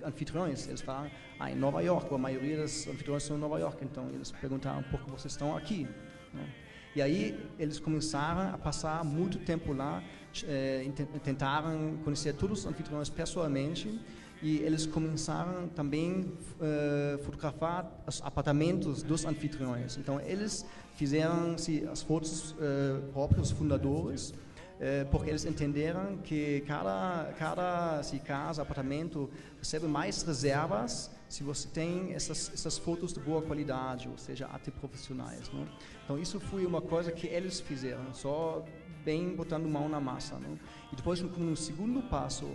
anfitriões. 0.05 0.67
Eles 0.67 0.81
falaram, 0.81 1.11
ah, 1.39 1.51
em 1.51 1.55
Nova 1.55 1.81
York, 1.81 2.13
a 2.13 2.19
maioria 2.19 2.57
dos 2.63 2.87
anfitriões 2.89 3.23
são 3.23 3.37
em 3.37 3.41
Nova 3.41 3.59
York, 3.61 3.83
então 3.85 4.11
eles 4.13 4.33
perguntaram 4.33 4.83
por 4.91 5.01
que 5.01 5.11
vocês 5.11 5.33
estão 5.33 5.57
aqui. 5.57 5.87
Né? 6.35 6.45
E 6.97 7.01
aí 7.01 7.39
eles 7.57 7.79
começaram 7.79 8.53
a 8.53 8.59
passar 8.59 9.05
muito 9.05 9.39
tempo 9.39 9.73
lá, 9.73 10.03
eh, 10.45 10.87
tentaram 11.23 11.99
conhecer 12.03 12.33
todos 12.35 12.61
os 12.61 12.67
anfitriões 12.67 13.09
pessoalmente 13.11 14.01
e 14.43 14.59
eles 14.59 14.87
começaram 14.87 15.69
também 15.69 16.33
a 16.61 17.17
uh, 17.17 17.25
fotografar 17.25 17.91
os 18.07 18.21
apartamentos 18.23 19.03
dos 19.03 19.25
anfitriões. 19.25 19.97
Então 19.97 20.21
eles 20.21 20.65
fizeram 20.95 21.57
as 21.91 22.03
fotos 22.03 22.53
uh, 22.53 23.03
próprios 23.13 23.51
fundadores 23.51 24.35
é, 24.79 25.05
porque 25.05 25.31
eles 25.31 25.45
entenderam 25.45 26.19
que 26.19 26.61
cada, 26.67 27.33
cada 27.39 28.03
se 28.03 28.19
casa, 28.19 28.63
apartamento, 28.63 29.31
recebe 29.59 29.87
mais 29.87 30.23
reservas 30.23 31.11
se 31.29 31.43
você 31.43 31.67
tem 31.69 32.13
essas, 32.13 32.53
essas 32.53 32.77
fotos 32.79 33.13
de 33.13 33.21
boa 33.21 33.43
qualidade, 33.43 34.09
ou 34.09 34.19
seja, 34.19 34.47
até 34.47 34.71
profissionais. 34.71 35.51
Né? 35.51 35.67
Então, 36.05 36.19
isso 36.19 36.39
foi 36.39 36.67
uma 36.67 36.81
coisa 36.81 37.11
que 37.11 37.27
eles 37.27 37.59
fizeram, 37.59 38.13
só 38.13 38.65
bem 39.05 39.35
botando 39.35 39.67
mão 39.67 39.89
na 39.89 39.99
massa. 39.99 40.37
Né? 40.37 40.59
E 40.93 40.97
depois, 40.97 41.21
como 41.23 41.51
um 41.51 41.57
segundo 41.57 42.03
passo, 42.03 42.47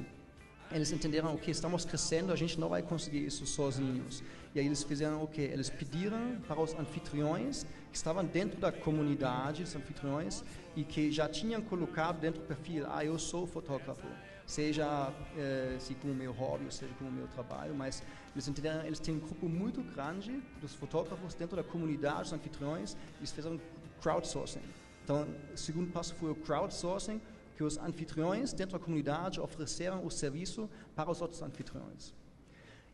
eles 0.72 0.92
entenderam, 0.92 1.34
ok, 1.34 1.52
estamos 1.52 1.86
crescendo, 1.86 2.32
a 2.32 2.36
gente 2.36 2.60
não 2.60 2.70
vai 2.70 2.82
conseguir 2.82 3.26
isso 3.26 3.46
sozinhos. 3.46 4.24
E 4.54 4.60
aí 4.60 4.66
eles 4.66 4.84
fizeram 4.84 5.24
o? 5.24 5.30
Eles 5.38 5.70
pediram 5.70 6.38
para 6.48 6.60
os 6.60 6.74
anfitriões 6.74 7.66
que 7.90 7.98
estavam 7.98 8.24
dentro 8.26 8.60
da 8.60 8.72
comunidade, 8.72 9.64
os 9.64 9.76
anfitriões, 9.76 10.44
e 10.76 10.84
que 10.84 11.12
já 11.12 11.28
tinham 11.28 11.62
colocado 11.62 12.20
dentro 12.20 12.42
do 12.42 12.48
perfil, 12.48 12.86
ah, 12.90 13.04
eu 13.04 13.20
sou 13.20 13.46
fotógrafo, 13.46 14.08
seja 14.46 15.14
eh, 15.38 15.76
se 15.80 15.94
como 15.96 16.14
meu 16.14 16.32
hobby, 16.32 16.74
seja 16.74 16.94
como 16.98 17.12
meu 17.12 17.28
trabalho, 17.28 17.76
mas 17.76 18.02
eles 18.34 18.48
entenderam, 18.48 18.86
eles 18.86 19.00
têm 19.00 19.16
um 19.16 19.20
grupo 19.20 19.50
muito 19.50 19.82
grande 19.82 20.42
dos 20.62 20.74
fotógrafos 20.74 21.34
dentro 21.34 21.58
da 21.58 21.64
comunidade, 21.64 22.24
dos 22.24 22.34
anfitriões, 22.34 22.96
eles 23.20 23.32
fizeram 23.32 23.60
crowdsourcing. 24.02 24.62
Então, 25.04 25.28
o 25.54 25.58
segundo 25.58 25.92
passo 25.92 26.16
foi 26.16 26.32
o 26.32 26.36
crowdsourcing, 26.36 27.20
que 27.62 27.64
os 27.64 27.78
anfitriões 27.78 28.54
dentro 28.54 28.80
da 28.80 28.84
comunidade 28.84 29.40
ofereceram 29.40 30.04
o 30.04 30.10
serviço 30.10 30.68
para 30.96 31.12
os 31.12 31.22
outros 31.22 31.44
anfitriões. 31.44 32.12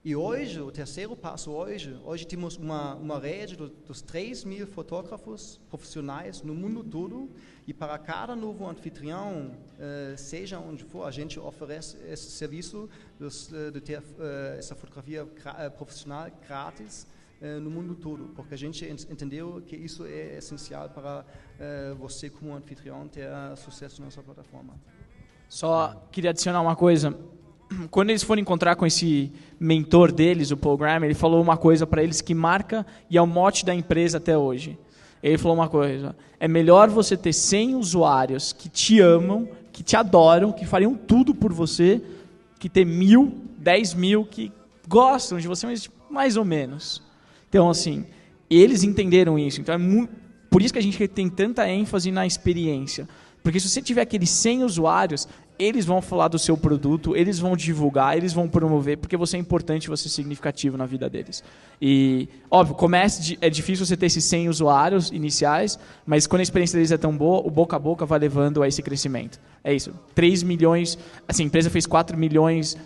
E 0.04 0.14
hoje, 0.14 0.60
o 0.60 0.70
terceiro 0.70 1.16
passo 1.16 1.52
hoje, 1.52 1.98
hoje 2.04 2.28
temos 2.28 2.58
uma, 2.58 2.96
uma 2.96 3.18
rede 3.18 3.56
do, 3.56 3.70
dos 3.70 4.02
3 4.02 4.44
mil 4.44 4.68
fotógrafos 4.68 5.58
profissionais 5.70 6.42
no 6.42 6.54
mundo 6.54 6.84
todo 6.84 7.30
e 7.66 7.74
para 7.74 7.98
cada 7.98 8.36
novo 8.36 8.68
anfitrião, 8.68 9.52
uh, 9.52 10.18
seja 10.18 10.60
onde 10.60 10.84
for, 10.84 11.08
a 11.08 11.12
gente 11.12 11.40
oferece 11.40 11.98
esse 12.06 12.30
serviço 12.32 12.90
dos, 13.18 13.50
uh, 13.50 13.72
de 13.72 13.80
ter 13.80 14.00
uh, 14.00 14.58
essa 14.58 14.76
fotografia 14.76 15.26
profissional 15.78 16.30
grátis 16.46 17.08
no 17.62 17.70
mundo 17.70 17.96
todo, 17.96 18.30
porque 18.36 18.54
a 18.54 18.58
gente 18.58 18.84
entendeu 18.86 19.62
que 19.66 19.76
isso 19.76 20.06
é 20.06 20.38
essencial 20.38 20.90
para 20.90 21.26
você 22.00 22.30
como 22.30 22.56
anfitrião 22.56 23.08
ter 23.08 23.30
sucesso 23.56 24.02
na 24.02 24.10
sua 24.10 24.24
plataforma. 24.24 24.74
Só 25.48 26.08
queria 26.12 26.32
adicionar 26.32 26.62
uma 26.62 26.76
coisa 26.76 27.16
quando 27.92 28.10
eles 28.10 28.24
foram 28.24 28.42
encontrar 28.42 28.76
com 28.76 28.86
esse 28.86 29.32
mentor 29.60 30.12
deles, 30.12 30.52
o 30.52 30.58
Paul 30.58 30.78
Graham, 30.78 31.04
ele 31.04 31.14
falou 31.14 31.42
uma 31.42 31.58
coisa 31.58 31.86
para 31.86 32.04
eles 32.04 32.22
que 32.22 32.34
marca 32.34 32.86
e 33.10 33.18
é 33.18 33.22
o 33.22 33.28
mote 33.28 33.66
da 33.66 33.74
empresa 33.74 34.18
até 34.18 34.38
hoje. 34.38 34.78
Ele 35.22 35.38
falou 35.38 35.58
uma 35.58 35.70
coisa: 35.70 36.16
é 36.40 36.48
melhor 36.48 36.90
você 36.90 37.18
ter 37.18 37.34
100 37.34 37.76
usuários 37.76 38.54
que 38.54 38.70
te 38.70 39.00
amam, 39.00 39.48
que 39.72 39.84
te 39.84 39.96
adoram, 39.96 40.52
que 40.52 40.66
fariam 40.66 40.96
tudo 40.96 41.34
por 41.34 41.52
você, 41.52 42.02
que 42.60 42.70
ter 42.70 42.86
mil, 42.86 43.42
dez 43.58 43.94
mil 43.94 44.26
que 44.26 44.52
gostam 44.88 45.40
de 45.40 45.48
você, 45.48 45.66
mas 45.66 45.90
mais 46.10 46.38
ou 46.38 46.46
menos. 46.46 47.06
Então, 47.50 47.70
assim, 47.70 48.06
eles 48.50 48.84
entenderam 48.84 49.38
isso. 49.38 49.62
Então, 49.62 49.76
é 49.76 49.78
muito, 49.78 50.14
por 50.50 50.62
isso 50.62 50.74
que 50.74 50.80
a 50.80 50.84
gente 50.84 51.08
tem 51.08 51.30
tanta 51.30 51.68
ênfase 51.70 52.12
na 52.12 52.26
experiência. 52.26 53.08
Porque 53.44 53.60
se 53.60 53.70
você 53.70 53.82
tiver 53.82 54.02
aqueles 54.02 54.30
100 54.30 54.64
usuários, 54.64 55.28
eles 55.60 55.86
vão 55.86 56.02
falar 56.02 56.28
do 56.28 56.38
seu 56.38 56.56
produto, 56.58 57.16
eles 57.16 57.40
vão 57.40 57.56
divulgar, 57.56 58.16
eles 58.18 58.34
vão 58.34 58.48
promover, 58.48 58.98
porque 58.98 59.18
você 59.18 59.38
é 59.38 59.40
importante, 59.40 59.88
você 59.88 60.08
é 60.08 60.12
significativo 60.12 60.78
na 60.78 60.86
vida 60.86 61.10
deles. 61.10 61.44
E, 61.82 62.28
óbvio, 62.52 62.76
comece, 62.76 63.38
é 63.42 63.50
difícil 63.50 63.86
você 63.86 63.98
ter 63.98 64.08
esses 64.08 64.24
100 64.26 64.50
usuários 64.50 65.12
iniciais, 65.12 65.80
mas 66.06 66.28
quando 66.28 66.42
a 66.42 66.44
experiência 66.44 66.78
deles 66.78 66.92
é 66.92 66.98
tão 66.98 67.16
boa, 67.16 67.46
o 67.46 67.50
boca 67.50 67.76
a 67.76 67.80
boca 67.80 68.06
vai 68.06 68.20
levando 68.20 68.62
a 68.62 68.68
esse 68.68 68.82
crescimento. 68.82 69.40
É 69.64 69.74
isso. 69.74 69.92
3 70.14 70.44
milhões, 70.44 70.98
assim, 71.28 71.44
a 71.44 71.46
empresa 71.48 71.70
fez 71.70 71.86
4 71.86 72.18
milhões 72.18 72.78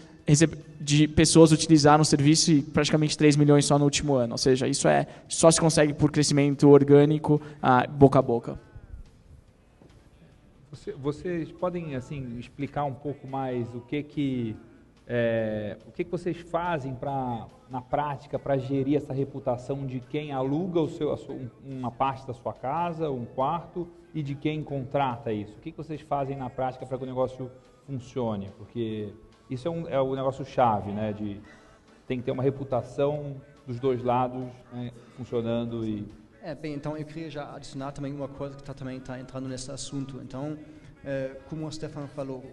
de 0.79 1.07
pessoas 1.07 1.51
utilizaram 1.51 2.01
o 2.01 2.05
serviço 2.05 2.51
e 2.51 2.61
praticamente 2.61 3.17
3 3.17 3.35
milhões 3.35 3.65
só 3.65 3.77
no 3.77 3.85
último 3.85 4.13
ano. 4.15 4.33
Ou 4.33 4.37
seja, 4.37 4.67
isso 4.67 4.87
é 4.87 5.07
só 5.27 5.49
se 5.51 5.59
consegue 5.59 5.93
por 5.93 6.11
crescimento 6.11 6.69
orgânico, 6.69 7.41
ah, 7.61 7.85
boca 7.87 8.19
a 8.19 8.21
boca. 8.21 8.59
Você, 10.71 10.93
vocês 10.93 11.51
podem 11.51 11.95
assim 11.95 12.37
explicar 12.39 12.85
um 12.85 12.93
pouco 12.93 13.27
mais 13.27 13.73
o 13.75 13.81
que 13.81 14.01
que 14.03 14.55
é, 15.07 15.77
o 15.85 15.91
que, 15.91 16.05
que 16.05 16.11
vocês 16.11 16.37
fazem 16.37 16.95
para 16.95 17.47
na 17.69 17.81
prática 17.81 18.39
para 18.39 18.57
gerir 18.57 18.97
essa 18.97 19.13
reputação 19.13 19.85
de 19.85 19.99
quem 19.99 20.31
aluga 20.31 20.79
o 20.79 20.89
seu, 20.89 21.15
sua, 21.17 21.35
uma 21.65 21.91
parte 21.91 22.25
da 22.25 22.33
sua 22.33 22.53
casa, 22.53 23.09
um 23.09 23.25
quarto 23.25 23.87
e 24.13 24.21
de 24.21 24.35
quem 24.35 24.63
contrata 24.63 25.31
isso? 25.31 25.57
O 25.57 25.61
que, 25.61 25.71
que 25.71 25.77
vocês 25.77 26.01
fazem 26.01 26.37
na 26.37 26.49
prática 26.49 26.85
para 26.85 26.97
que 26.97 27.03
o 27.03 27.07
negócio 27.07 27.49
funcione? 27.85 28.49
Porque 28.57 29.13
isso 29.51 29.67
é, 29.67 29.71
um, 29.71 29.87
é 29.87 30.01
o 30.01 30.15
negócio 30.15 30.43
chave, 30.45 30.91
né? 30.91 31.13
De 31.13 31.39
tem 32.07 32.19
que 32.19 32.23
ter 32.23 32.31
uma 32.31 32.43
reputação 32.43 33.35
dos 33.67 33.79
dois 33.79 34.03
lados 34.03 34.43
né, 34.73 34.91
funcionando 35.15 35.85
e 35.85 36.05
é, 36.43 36.55
bem, 36.55 36.73
então 36.73 36.97
eu 36.97 37.05
queria 37.05 37.29
já 37.29 37.55
adicionar 37.55 37.91
também 37.91 38.11
uma 38.11 38.27
coisa 38.27 38.55
que 38.55 38.63
tá, 38.63 38.73
também 38.73 38.97
está 38.97 39.19
entrando 39.19 39.47
nesse 39.47 39.69
assunto. 39.71 40.19
Então, 40.23 40.57
é, 41.05 41.37
como 41.47 41.67
o 41.67 41.71
Stefano 41.71 42.07
falou, 42.07 42.43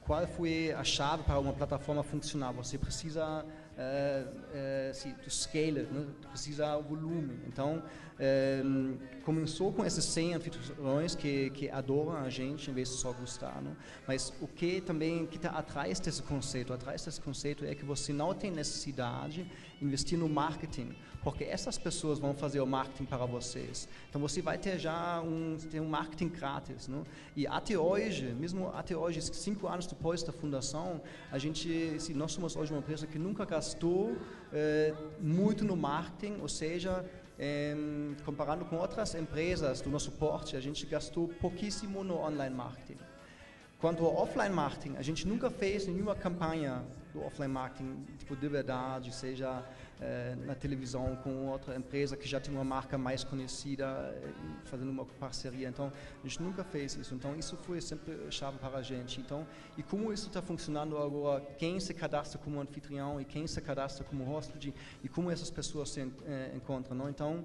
qual 0.00 0.26
foi 0.26 0.72
a 0.72 0.82
chave 0.82 1.22
para 1.22 1.38
uma 1.38 1.52
plataforma 1.52 2.02
funcionar? 2.02 2.50
Você 2.54 2.76
precisa 2.76 3.44
é, 3.76 4.24
é, 4.54 4.92
se 4.94 5.12
tu 5.22 5.30
scale, 5.30 5.82
né? 5.82 6.06
precisa 6.30 6.78
volume. 6.78 7.38
Então, 7.46 7.82
é, 8.18 8.62
começou 9.24 9.72
com 9.72 9.84
esses 9.84 10.04
100 10.04 10.34
anfitriões 10.34 11.14
que, 11.14 11.50
que 11.50 11.68
adoram 11.68 12.16
a 12.16 12.30
gente, 12.30 12.70
em 12.70 12.74
vez 12.74 12.88
de 12.88 12.94
só 12.94 13.12
gostar. 13.12 13.60
Né? 13.60 13.76
Mas 14.06 14.32
o 14.40 14.46
que 14.46 14.80
também 14.80 15.26
que 15.26 15.36
está 15.36 15.50
atrás 15.50 16.00
desse 16.00 16.22
conceito, 16.22 16.72
atrás 16.72 17.04
desse 17.04 17.20
conceito 17.20 17.64
é 17.64 17.74
que 17.74 17.84
você 17.84 18.12
não 18.12 18.32
tem 18.32 18.50
necessidade 18.50 19.44
de 19.78 19.84
investir 19.84 20.18
no 20.18 20.28
marketing, 20.28 20.94
porque 21.22 21.44
essas 21.44 21.76
pessoas 21.76 22.18
vão 22.18 22.34
fazer 22.34 22.60
o 22.60 22.66
marketing 22.66 23.04
para 23.04 23.26
vocês. 23.26 23.88
Então 24.08 24.20
você 24.20 24.40
vai 24.40 24.56
ter 24.56 24.78
já 24.78 25.20
um, 25.20 25.58
ter 25.58 25.80
um 25.80 25.88
marketing 25.88 26.28
grátis. 26.28 26.88
Né? 26.88 27.02
E 27.34 27.46
até 27.46 27.76
hoje, 27.76 28.26
mesmo 28.32 28.68
até 28.68 28.96
hoje, 28.96 29.20
cinco 29.20 29.66
anos 29.66 29.86
depois 29.86 30.22
da 30.22 30.32
fundação, 30.32 31.02
a 31.30 31.38
gente, 31.38 32.00
se 32.00 32.14
nós 32.14 32.32
somos 32.32 32.56
hoje 32.56 32.72
uma 32.72 32.78
empresa 32.78 33.06
que 33.06 33.18
nunca 33.18 33.44
gastou 33.44 33.65
eh, 34.52 34.94
muito 35.20 35.64
no 35.64 35.76
marketing, 35.76 36.38
ou 36.40 36.48
seja, 36.48 37.04
comparando 38.24 38.64
com 38.64 38.76
outras 38.76 39.14
empresas 39.14 39.82
do 39.82 39.90
nosso 39.90 40.10
porte, 40.12 40.56
a 40.56 40.60
gente 40.60 40.86
gastou 40.86 41.28
pouquíssimo 41.28 42.02
no 42.02 42.16
online 42.16 42.54
marketing. 42.54 42.96
Quanto 43.78 44.04
ao 44.04 44.16
offline 44.16 44.54
marketing, 44.54 44.96
a 44.96 45.02
gente 45.02 45.28
nunca 45.28 45.50
fez 45.50 45.86
nenhuma 45.86 46.14
campanha 46.14 46.82
do 47.12 47.22
offline 47.22 47.52
marketing 47.52 48.06
tipo, 48.18 48.34
de 48.34 48.48
verdade, 48.48 49.14
seja 49.14 49.62
na 50.44 50.54
televisão 50.54 51.16
com 51.16 51.46
outra 51.46 51.74
empresa 51.74 52.16
que 52.16 52.28
já 52.28 52.38
tem 52.38 52.52
uma 52.52 52.64
marca 52.64 52.98
mais 52.98 53.24
conhecida, 53.24 53.86
eh, 54.22 54.32
fazendo 54.64 54.90
uma 54.90 55.04
parceria. 55.04 55.68
Então, 55.68 55.90
a 56.22 56.26
gente 56.26 56.42
nunca 56.42 56.62
fez 56.62 56.96
isso. 56.96 57.14
Então, 57.14 57.34
isso 57.36 57.56
foi 57.56 57.80
sempre 57.80 58.14
chave 58.30 58.58
para 58.58 58.78
a 58.78 58.82
gente. 58.82 59.20
Então, 59.20 59.46
e 59.76 59.82
como 59.82 60.12
isso 60.12 60.28
está 60.28 60.42
funcionando 60.42 60.98
agora, 60.98 61.40
quem 61.58 61.80
se 61.80 61.94
cadastra 61.94 62.38
como 62.38 62.60
anfitrião 62.60 63.20
e 63.20 63.24
quem 63.24 63.46
se 63.46 63.60
cadastra 63.60 64.04
como 64.04 64.30
hóspede 64.30 64.74
e 65.02 65.08
como 65.08 65.30
essas 65.30 65.50
pessoas 65.50 65.90
se 65.90 66.00
eh, 66.00 66.52
encontram. 66.54 66.96
Não? 66.96 67.08
Então, 67.08 67.44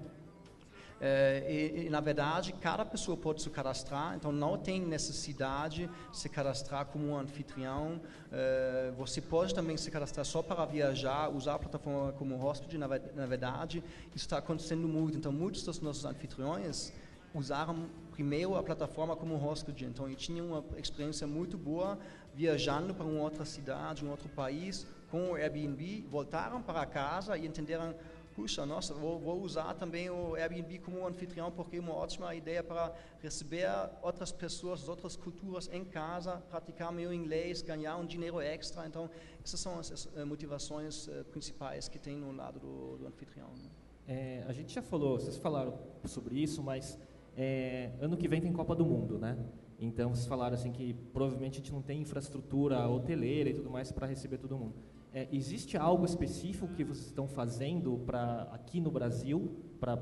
é, 1.04 1.44
e, 1.50 1.86
e, 1.86 1.90
na 1.90 1.98
verdade, 1.98 2.52
cada 2.52 2.84
pessoa 2.84 3.16
pode 3.16 3.42
se 3.42 3.50
cadastrar, 3.50 4.14
então 4.14 4.30
não 4.30 4.56
tem 4.56 4.80
necessidade 4.80 5.90
de 6.12 6.16
se 6.16 6.28
cadastrar 6.28 6.86
como 6.86 7.08
um 7.08 7.16
anfitrião. 7.16 8.00
É, 8.30 8.92
você 8.96 9.20
pode 9.20 9.52
também 9.52 9.76
se 9.76 9.90
cadastrar 9.90 10.24
só 10.24 10.42
para 10.44 10.64
viajar, 10.64 11.28
usar 11.28 11.54
a 11.54 11.58
plataforma 11.58 12.12
como 12.12 12.40
hóspede. 12.40 12.78
Na, 12.78 12.86
na 12.86 13.26
verdade, 13.26 13.82
isso 14.14 14.26
está 14.26 14.38
acontecendo 14.38 14.86
muito. 14.86 15.18
Então, 15.18 15.32
muitos 15.32 15.64
dos 15.64 15.80
nossos 15.80 16.04
anfitriões 16.04 16.92
usaram 17.34 17.88
primeiro 18.12 18.54
a 18.54 18.62
plataforma 18.62 19.16
como 19.16 19.34
hóspede. 19.44 19.84
Então, 19.84 20.08
eu 20.08 20.14
tinha 20.14 20.44
uma 20.44 20.64
experiência 20.78 21.26
muito 21.26 21.58
boa 21.58 21.98
viajando 22.32 22.94
para 22.94 23.04
uma 23.04 23.22
outra 23.22 23.44
cidade, 23.44 24.04
um 24.04 24.10
outro 24.10 24.28
país, 24.28 24.86
com 25.10 25.32
o 25.32 25.34
Airbnb, 25.34 26.06
voltaram 26.08 26.62
para 26.62 26.86
casa 26.86 27.36
e 27.36 27.44
entenderam 27.44 27.92
puxa, 28.34 28.64
nossa, 28.66 28.94
vou, 28.94 29.18
vou, 29.18 29.40
usar 29.40 29.74
também 29.74 30.10
o 30.10 30.34
Airbnb 30.34 30.78
como 30.78 31.06
anfitrião 31.06 31.50
porque 31.50 31.76
é 31.76 31.80
uma 31.80 31.94
ótima 31.94 32.34
ideia 32.34 32.62
para 32.62 32.92
receber 33.20 33.66
outras 34.02 34.32
pessoas, 34.32 34.88
outras 34.88 35.16
culturas 35.16 35.68
em 35.72 35.84
casa, 35.84 36.38
praticar 36.50 36.92
meu 36.92 37.12
inglês, 37.12 37.62
ganhar 37.62 37.96
um 37.96 38.06
dinheiro 38.06 38.40
extra. 38.40 38.86
Então, 38.86 39.10
essas 39.44 39.60
são 39.60 39.78
as, 39.78 40.08
eh, 40.16 40.24
motivações 40.24 41.08
uh, 41.08 41.24
principais 41.30 41.88
que 41.88 41.98
tem 41.98 42.16
no 42.16 42.32
lado 42.32 42.58
do, 42.58 42.98
do 42.98 43.06
anfitrião. 43.06 43.48
Né? 43.48 43.70
É, 44.08 44.44
a 44.48 44.52
gente 44.52 44.74
já 44.74 44.82
falou, 44.82 45.18
vocês 45.18 45.36
falaram 45.36 45.78
sobre 46.04 46.38
isso, 46.40 46.62
mas 46.62 46.98
é, 47.36 47.90
ano 48.00 48.16
que 48.16 48.28
vem 48.28 48.40
tem 48.40 48.52
Copa 48.52 48.74
do 48.74 48.84
Mundo, 48.84 49.18
né? 49.18 49.38
Então, 49.78 50.14
vocês 50.14 50.26
falaram 50.26 50.54
assim 50.54 50.70
que 50.70 50.94
provavelmente 51.12 51.54
a 51.54 51.56
gente 51.56 51.72
não 51.72 51.82
tem 51.82 52.00
infraestrutura 52.00 52.88
hoteleira 52.88 53.50
e 53.50 53.54
tudo 53.54 53.68
mais 53.68 53.90
para 53.90 54.06
receber 54.06 54.38
todo 54.38 54.56
mundo. 54.56 54.74
É, 55.14 55.28
existe 55.30 55.76
algo 55.76 56.06
específico 56.06 56.68
que 56.68 56.82
vocês 56.82 57.08
estão 57.08 57.28
fazendo 57.28 58.00
para 58.06 58.48
aqui 58.50 58.80
no 58.80 58.90
Brasil 58.90 59.54
para 59.78 59.98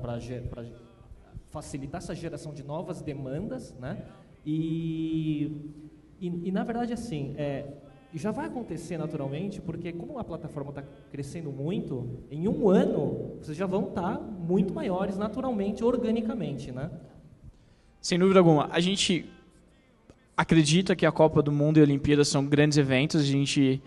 facilitar 1.49 1.99
essa 1.99 2.15
geração 2.15 2.53
de 2.53 2.63
novas 2.63 3.01
demandas, 3.01 3.73
né? 3.77 4.05
E, 4.45 5.51
e, 6.19 6.47
e 6.47 6.51
na 6.51 6.63
verdade 6.63 6.93
assim, 6.93 7.35
é, 7.37 7.65
já 8.13 8.31
vai 8.31 8.45
acontecer 8.45 8.97
naturalmente, 8.97 9.59
porque 9.59 9.91
como 9.91 10.17
a 10.17 10.23
plataforma 10.23 10.69
está 10.69 10.83
crescendo 11.11 11.51
muito, 11.51 12.23
em 12.31 12.47
um 12.47 12.69
ano 12.69 13.37
vocês 13.41 13.57
já 13.57 13.65
vão 13.65 13.89
estar 13.89 14.17
tá 14.17 14.21
muito 14.21 14.73
maiores 14.73 15.17
naturalmente, 15.17 15.83
organicamente, 15.83 16.71
né? 16.71 16.89
Sem 18.01 18.17
dúvida 18.17 18.39
alguma. 18.39 18.69
A 18.71 18.79
gente 18.79 19.25
acredita 20.37 20.95
que 20.95 21.05
a 21.05 21.11
Copa 21.11 21.41
do 21.41 21.51
Mundo 21.51 21.77
e 21.77 21.81
a 21.81 21.83
Olimpíada 21.83 22.23
são 22.23 22.45
grandes 22.45 22.77
eventos. 22.77 23.21
A 23.21 23.25
gente 23.25 23.81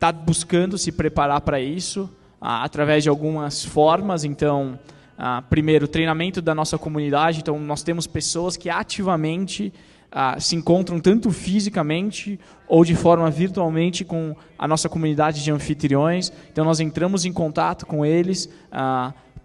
está 0.00 0.10
buscando 0.10 0.78
se 0.78 0.90
preparar 0.90 1.42
para 1.42 1.60
isso 1.60 2.08
ah, 2.40 2.64
através 2.64 3.02
de 3.02 3.10
algumas 3.10 3.62
formas. 3.62 4.24
Então, 4.24 4.78
ah, 5.18 5.42
primeiro, 5.42 5.86
treinamento 5.86 6.40
da 6.40 6.54
nossa 6.54 6.78
comunidade. 6.78 7.40
Então, 7.40 7.60
nós 7.60 7.82
temos 7.82 8.06
pessoas 8.06 8.56
que 8.56 8.70
ativamente 8.70 9.70
ah, 10.10 10.40
se 10.40 10.56
encontram 10.56 10.98
tanto 10.98 11.30
fisicamente 11.30 12.40
ou 12.66 12.82
de 12.82 12.96
forma 12.96 13.30
virtualmente 13.30 14.02
com 14.02 14.34
a 14.58 14.66
nossa 14.66 14.88
comunidade 14.88 15.44
de 15.44 15.52
anfitriões. 15.52 16.32
Então, 16.50 16.64
nós 16.64 16.80
entramos 16.80 17.26
em 17.26 17.32
contato 17.32 17.84
com 17.84 18.02
eles 18.02 18.48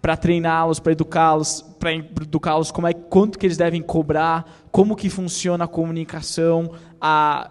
para 0.00 0.16
treiná-los, 0.16 0.80
para 0.80 0.92
educá-los, 0.92 1.60
para 1.78 1.92
educá-los 1.92 2.70
como 2.70 2.86
é 2.86 2.94
quanto 2.94 3.38
que 3.38 3.46
eles 3.46 3.58
devem 3.58 3.82
cobrar, 3.82 4.50
como 4.72 4.96
que 4.96 5.10
funciona 5.10 5.64
a 5.64 5.68
comunicação, 5.68 6.72
a 6.98 7.50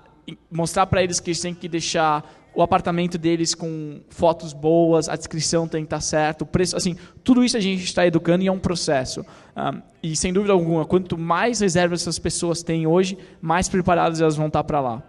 mostrar 0.52 0.88
para 0.88 1.04
eles 1.04 1.20
que 1.20 1.30
eles 1.30 1.40
têm 1.40 1.54
que 1.54 1.68
deixar 1.68 2.24
o 2.56 2.62
apartamento 2.62 3.18
deles 3.18 3.54
com 3.54 4.00
fotos 4.10 4.54
boas, 4.54 5.10
a 5.10 5.16
descrição 5.16 5.68
tem 5.68 5.82
que 5.82 5.88
estar 5.88 6.00
certo, 6.00 6.44
o 6.44 6.46
preço, 6.46 6.76
assim, 6.76 6.96
tudo 7.24 7.44
isso 7.44 7.58
a 7.58 7.60
gente 7.60 7.84
está 7.84 8.08
educando 8.08 8.44
e 8.44 8.48
é 8.48 8.52
um 8.52 8.60
processo. 8.60 9.22
Um, 9.22 9.26
ah, 9.56 9.76
e 10.02 10.16
sem 10.16 10.32
dúvida 10.32 10.54
alguma, 10.54 10.86
quanto 10.86 11.18
mais 11.18 11.60
reservas 11.60 12.02
essas 12.02 12.18
pessoas 12.18 12.64
têm 12.64 12.88
hoje, 12.88 13.18
mais 13.42 13.68
preparadas 13.68 14.22
elas 14.22 14.36
vão 14.36 14.48
estar 14.48 14.64
para 14.64 14.80
lá. 14.80 15.04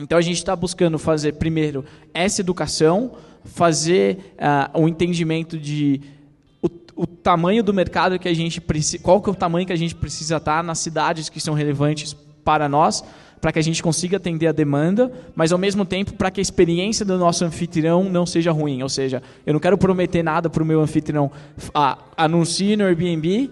Então 0.00 0.16
a 0.16 0.22
gente 0.22 0.36
está 0.36 0.54
buscando 0.56 0.98
fazer 0.98 1.34
primeiro 1.34 1.84
essa 2.14 2.40
educação, 2.40 3.12
fazer 3.44 4.34
uh, 4.38 4.80
um 4.80 4.88
entendimento 4.88 5.58
de 5.58 6.00
o, 6.62 6.68
o, 6.94 7.06
tamanho 7.06 7.62
do 7.62 7.74
mercado 7.74 8.18
que 8.18 8.28
a 8.28 8.34
gente 8.34 8.60
precisa, 8.60 9.02
qual 9.02 9.20
que 9.20 9.28
é 9.28 9.32
o 9.32 9.34
tamanho 9.34 9.66
que 9.66 9.72
a 9.72 9.76
gente 9.76 9.94
precisa 9.94 10.36
estar 10.36 10.62
nas 10.62 10.78
cidades 10.78 11.28
que 11.28 11.40
são 11.40 11.52
relevantes 11.52 12.16
para 12.44 12.68
nós 12.68 13.04
para 13.40 13.52
que 13.52 13.58
a 13.58 13.62
gente 13.62 13.82
consiga 13.82 14.16
atender 14.16 14.46
a 14.46 14.52
demanda, 14.52 15.10
mas 15.34 15.52
ao 15.52 15.58
mesmo 15.58 15.84
tempo 15.84 16.14
para 16.14 16.30
que 16.30 16.40
a 16.40 16.42
experiência 16.42 17.04
do 17.04 17.16
nosso 17.18 17.44
anfitrião 17.44 18.04
não 18.04 18.26
seja 18.26 18.50
ruim. 18.52 18.82
Ou 18.82 18.88
seja, 18.88 19.22
eu 19.46 19.52
não 19.52 19.60
quero 19.60 19.78
prometer 19.78 20.22
nada 20.22 20.50
para 20.50 20.62
o 20.62 20.66
meu 20.66 20.80
anfitrião. 20.80 21.30
Ah, 21.74 21.98
anuncie 22.16 22.76
no 22.76 22.84
Airbnb 22.84 23.50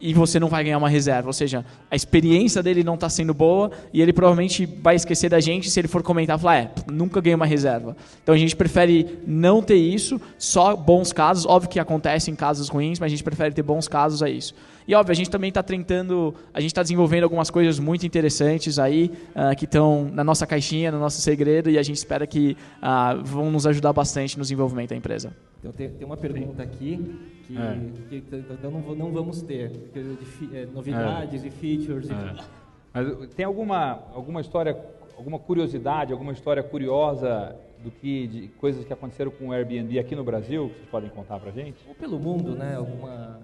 e 0.00 0.12
você 0.12 0.38
não 0.38 0.48
vai 0.48 0.64
ganhar 0.64 0.78
uma 0.78 0.88
reserva. 0.88 1.28
Ou 1.28 1.32
seja, 1.32 1.64
a 1.90 1.96
experiência 1.96 2.62
dele 2.62 2.84
não 2.84 2.94
está 2.94 3.08
sendo 3.08 3.32
boa 3.32 3.70
e 3.92 4.02
ele 4.02 4.12
provavelmente 4.12 4.66
vai 4.66 4.96
esquecer 4.96 5.28
da 5.28 5.40
gente 5.40 5.70
se 5.70 5.80
ele 5.80 5.88
for 5.88 6.02
comentar 6.02 6.38
falar, 6.38 6.56
é, 6.56 6.70
nunca 6.90 7.20
ganhei 7.20 7.34
uma 7.34 7.46
reserva. 7.46 7.96
Então 8.22 8.34
a 8.34 8.38
gente 8.38 8.54
prefere 8.56 9.18
não 9.26 9.62
ter 9.62 9.76
isso, 9.76 10.20
só 10.36 10.76
bons 10.76 11.12
casos. 11.12 11.46
Óbvio 11.46 11.70
que 11.70 11.80
acontecem 11.80 12.34
casos 12.34 12.68
ruins, 12.68 12.98
mas 12.98 13.06
a 13.06 13.10
gente 13.10 13.24
prefere 13.24 13.54
ter 13.54 13.62
bons 13.62 13.88
casos 13.88 14.22
a 14.22 14.28
isso. 14.28 14.54
E 14.88 14.94
óbvio, 14.94 15.12
a 15.12 15.14
gente 15.14 15.28
também 15.28 15.48
está 15.50 15.62
tentando, 15.62 16.34
a 16.52 16.60
gente 16.60 16.70
está 16.70 16.80
desenvolvendo 16.80 17.24
algumas 17.24 17.50
coisas 17.50 17.78
muito 17.78 18.06
interessantes 18.06 18.78
aí, 18.78 19.12
uh, 19.36 19.54
que 19.54 19.66
estão 19.66 20.06
na 20.10 20.24
nossa 20.24 20.46
caixinha, 20.46 20.90
no 20.90 20.98
nosso 20.98 21.20
segredo, 21.20 21.68
e 21.68 21.78
a 21.78 21.82
gente 21.82 21.96
espera 21.96 22.26
que 22.26 22.56
uh, 22.78 23.22
vão 23.22 23.50
nos 23.50 23.66
ajudar 23.66 23.92
bastante 23.92 24.38
no 24.38 24.42
desenvolvimento 24.42 24.88
da 24.88 24.96
empresa. 24.96 25.36
Então, 25.60 25.72
tem, 25.72 25.90
tem 25.90 26.06
uma 26.06 26.16
pergunta 26.16 26.62
aqui 26.62 27.20
que, 27.46 27.58
é. 27.58 27.78
que 28.08 28.24
então 28.30 28.70
não, 28.70 28.94
não, 28.94 29.12
vamos 29.12 29.42
ter, 29.42 29.68
de, 29.68 30.56
é, 30.56 30.64
novidades 30.72 31.44
é. 31.44 31.48
e 31.48 31.50
features. 31.50 32.08
É. 32.08 32.36
Mas 32.94 33.28
tem 33.34 33.44
alguma, 33.44 34.00
alguma 34.14 34.40
história, 34.40 34.74
alguma 35.18 35.38
curiosidade, 35.38 36.14
alguma 36.14 36.32
história 36.32 36.62
curiosa 36.62 37.54
do 37.84 37.90
que 37.90 38.26
de 38.26 38.48
coisas 38.58 38.86
que 38.86 38.92
aconteceram 38.92 39.30
com 39.32 39.48
o 39.48 39.52
Airbnb 39.52 39.98
aqui 39.98 40.16
no 40.16 40.24
Brasil 40.24 40.70
que 40.70 40.76
vocês 40.76 40.88
podem 40.88 41.10
contar 41.10 41.38
para 41.38 41.50
gente? 41.50 41.76
Ou 41.86 41.94
pelo 41.94 42.18
mundo, 42.18 42.54
né? 42.54 42.74
Alguma 42.74 43.38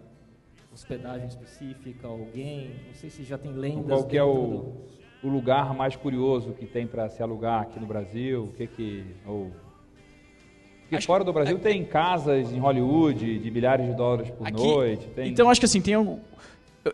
hospedagem 0.74 1.28
específica, 1.28 2.08
alguém, 2.08 2.70
não 2.86 2.94
sei 2.94 3.08
se 3.08 3.22
já 3.22 3.38
tem 3.38 3.52
lendas. 3.52 3.86
Qual 3.86 4.04
que 4.04 4.18
é 4.18 4.24
o, 4.24 4.74
do... 5.22 5.28
o 5.28 5.30
lugar 5.30 5.72
mais 5.72 5.94
curioso 5.94 6.52
que 6.52 6.66
tem 6.66 6.86
para 6.86 7.08
se 7.08 7.22
alugar 7.22 7.62
aqui 7.62 7.78
no 7.78 7.86
Brasil? 7.86 8.44
O 8.44 8.48
que 8.48 8.66
que 8.66 9.04
ou 9.24 9.52
porque 10.82 10.96
acho 10.96 11.06
fora 11.06 11.24
do 11.24 11.32
Brasil 11.32 11.56
que, 11.56 11.62
tem 11.62 11.82
casas 11.82 12.52
em 12.52 12.58
Hollywood 12.58 13.38
de 13.38 13.50
milhares 13.50 13.86
de 13.86 13.94
dólares 13.94 14.30
por 14.30 14.46
aqui, 14.46 14.62
noite. 14.62 15.06
Tem... 15.14 15.30
Então 15.30 15.48
acho 15.48 15.60
que 15.60 15.64
assim 15.64 15.80
tem 15.80 15.96
um, 15.96 16.20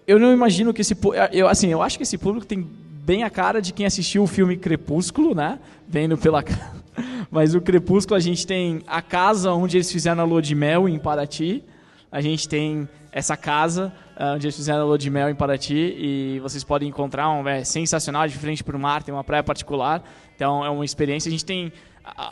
eu 0.06 0.18
não 0.18 0.32
imagino 0.32 0.72
que 0.72 0.80
esse 0.80 0.96
eu 1.32 1.48
assim 1.48 1.68
eu 1.68 1.82
acho 1.82 1.96
que 1.96 2.04
esse 2.04 2.16
público 2.16 2.46
tem 2.46 2.62
bem 2.62 3.24
a 3.24 3.30
cara 3.30 3.60
de 3.60 3.72
quem 3.72 3.86
assistiu 3.86 4.22
o 4.22 4.26
filme 4.26 4.56
Crepúsculo, 4.56 5.34
né? 5.34 5.58
Vendo 5.88 6.16
pela 6.16 6.44
mas 7.30 7.54
o 7.54 7.60
Crepúsculo 7.60 8.16
a 8.16 8.20
gente 8.20 8.46
tem 8.46 8.82
a 8.86 9.02
casa 9.02 9.52
onde 9.52 9.76
eles 9.76 9.90
fizeram 9.90 10.22
a 10.22 10.24
lua 10.24 10.42
de 10.42 10.54
mel 10.54 10.88
em 10.88 10.98
Paraty 10.98 11.64
a 12.12 12.20
gente 12.20 12.48
tem 12.48 12.88
essa 13.12 13.36
casa 13.36 13.92
uh, 14.16 14.34
onde 14.34 14.46
eles 14.46 14.56
fizeram 14.56 14.82
a 14.82 14.84
lua 14.84 14.98
de 14.98 15.10
mel 15.10 15.28
em 15.28 15.34
Paraty 15.34 15.74
e 15.74 16.40
vocês 16.40 16.62
podem 16.62 16.88
encontrar 16.88 17.30
um 17.30 17.46
é 17.48 17.64
sensacional 17.64 18.26
de 18.26 18.36
frente 18.36 18.62
para 18.62 18.76
o 18.76 18.80
mar 18.80 19.02
tem 19.02 19.12
uma 19.12 19.24
praia 19.24 19.42
particular 19.42 20.02
então 20.40 20.64
é 20.64 20.70
uma 20.70 20.86
experiência 20.86 21.28
a 21.28 21.30
gente 21.30 21.44
tem 21.44 21.70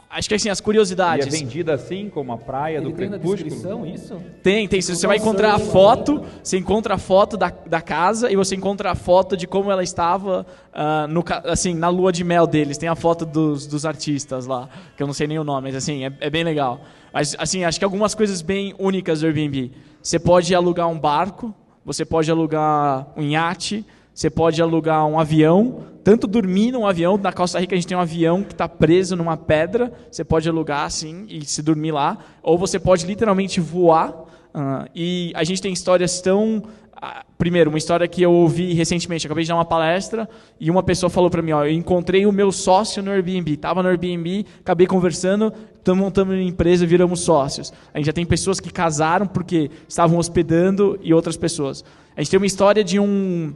acho 0.09 0.31
que 0.31 0.35
assim, 0.35 0.49
as 0.49 0.63
curiosidades. 0.63 1.27
E 1.27 1.29
é 1.29 1.41
vendida 1.41 1.75
assim, 1.75 2.09
como 2.09 2.33
a 2.33 2.39
praia 2.39 2.79
Ele 2.79 2.87
do 2.87 2.93
tem 2.93 3.11
crepúsculo? 3.11 3.37
descrição 3.37 3.85
isso? 3.85 4.19
Tem, 4.43 4.67
tem. 4.67 4.81
Você 4.81 5.07
vai 5.07 5.19
encontrar 5.19 5.53
a 5.53 5.59
foto, 5.59 6.25
você 6.43 6.57
encontra 6.57 6.95
a 6.95 6.99
foto 6.99 7.37
da, 7.37 7.51
da 7.67 7.83
casa 7.83 8.33
e 8.33 8.35
você 8.35 8.57
encontra 8.57 8.91
a 8.91 8.95
foto 8.95 9.37
de 9.37 9.47
como 9.47 9.71
ela 9.71 9.83
estava 9.83 10.47
ah, 10.73 11.07
no, 11.07 11.23
assim, 11.45 11.75
na 11.75 11.91
lua 11.91 12.11
de 12.11 12.25
mel 12.25 12.47
deles. 12.47 12.79
Tem 12.79 12.89
a 12.89 12.97
foto 12.97 13.27
dos, 13.27 13.67
dos 13.67 13.85
artistas 13.85 14.47
lá, 14.47 14.71
que 14.97 15.03
eu 15.03 15.07
não 15.07 15.15
sei 15.15 15.27
nem 15.27 15.39
o 15.39 15.45
nome, 15.45 15.69
mas 15.69 15.77
assim, 15.77 16.07
é, 16.07 16.13
é 16.19 16.31
bem 16.31 16.43
legal. 16.43 16.81
Mas 17.13 17.37
assim, 17.39 17.63
acho 17.63 17.79
que 17.79 17.85
algumas 17.85 18.15
coisas 18.15 18.41
bem 18.41 18.75
únicas 18.79 19.21
do 19.21 19.27
Airbnb. 19.27 19.71
Você 20.03 20.19
pode 20.19 20.55
alugar 20.55 20.89
um 20.89 20.99
barco, 20.99 21.55
você 21.85 22.07
pode 22.07 22.31
alugar 22.31 23.07
um 23.15 23.23
iate, 23.23 23.85
você 24.19 24.29
pode 24.29 24.61
alugar 24.61 25.07
um 25.07 25.17
avião, 25.17 25.85
tanto 26.03 26.27
dormir 26.27 26.73
num 26.73 26.85
avião, 26.85 27.17
na 27.17 27.33
Costa 27.33 27.61
Rica 27.61 27.77
a 27.77 27.79
gente 27.79 27.87
tem 27.87 27.97
um 27.97 28.01
avião 28.01 28.43
que 28.43 28.51
está 28.51 28.69
preso 28.69 29.15
numa 29.15 29.37
pedra, 29.37 29.93
você 30.11 30.25
pode 30.25 30.49
alugar 30.49 30.83
assim 30.83 31.25
e 31.29 31.45
se 31.45 31.63
dormir 31.63 31.93
lá, 31.93 32.19
ou 32.43 32.59
você 32.59 32.81
pode 32.81 33.07
literalmente 33.07 33.61
voar. 33.61 34.13
ah, 34.53 34.89
e 34.93 35.31
a 35.37 35.45
gente 35.45 35.63
tem 35.63 35.73
histórias 35.73 36.21
tão. 36.21 36.65
ah, 37.01 37.25
primeiro, 37.39 37.71
uma 37.71 37.79
história 37.79 38.09
que 38.09 38.21
eu 38.21 38.33
ouvi 38.33 38.75
recentemente, 38.75 39.25
acabei 39.25 39.45
de 39.45 39.51
dar 39.51 39.55
uma 39.55 39.65
palestra 39.65 40.29
e 40.59 40.69
uma 40.69 40.83
pessoa 40.83 41.09
falou 41.09 41.31
para 41.31 41.41
mim: 41.41 41.53
ó, 41.53 41.65
eu 41.65 41.71
encontrei 41.71 42.27
o 42.27 42.33
meu 42.33 42.51
sócio 42.51 43.01
no 43.01 43.13
Airbnb, 43.13 43.53
estava 43.53 43.85
no 43.85 43.89
Airbnb, 43.89 44.45
acabei 44.59 44.89
conversando, 44.89 45.53
estamos 45.77 46.03
montando 46.03 46.33
uma 46.33 46.43
empresa, 46.43 46.85
viramos 46.85 47.21
sócios. 47.21 47.73
A 47.95 47.99
gente 47.99 48.07
já 48.07 48.13
tem 48.13 48.27
pessoas 48.27 48.59
que 48.59 48.73
casaram 48.73 49.29
porque 49.29 49.71
estavam 49.87 50.19
hospedando 50.19 50.99
e 51.05 51.15
outras 51.15 51.37
pessoas. 51.37 51.85
A 52.17 52.21
gente 52.21 52.33
tem 52.33 52.41
uma 52.41 52.47
história 52.47 52.83
de 52.83 52.99
um 52.99 53.55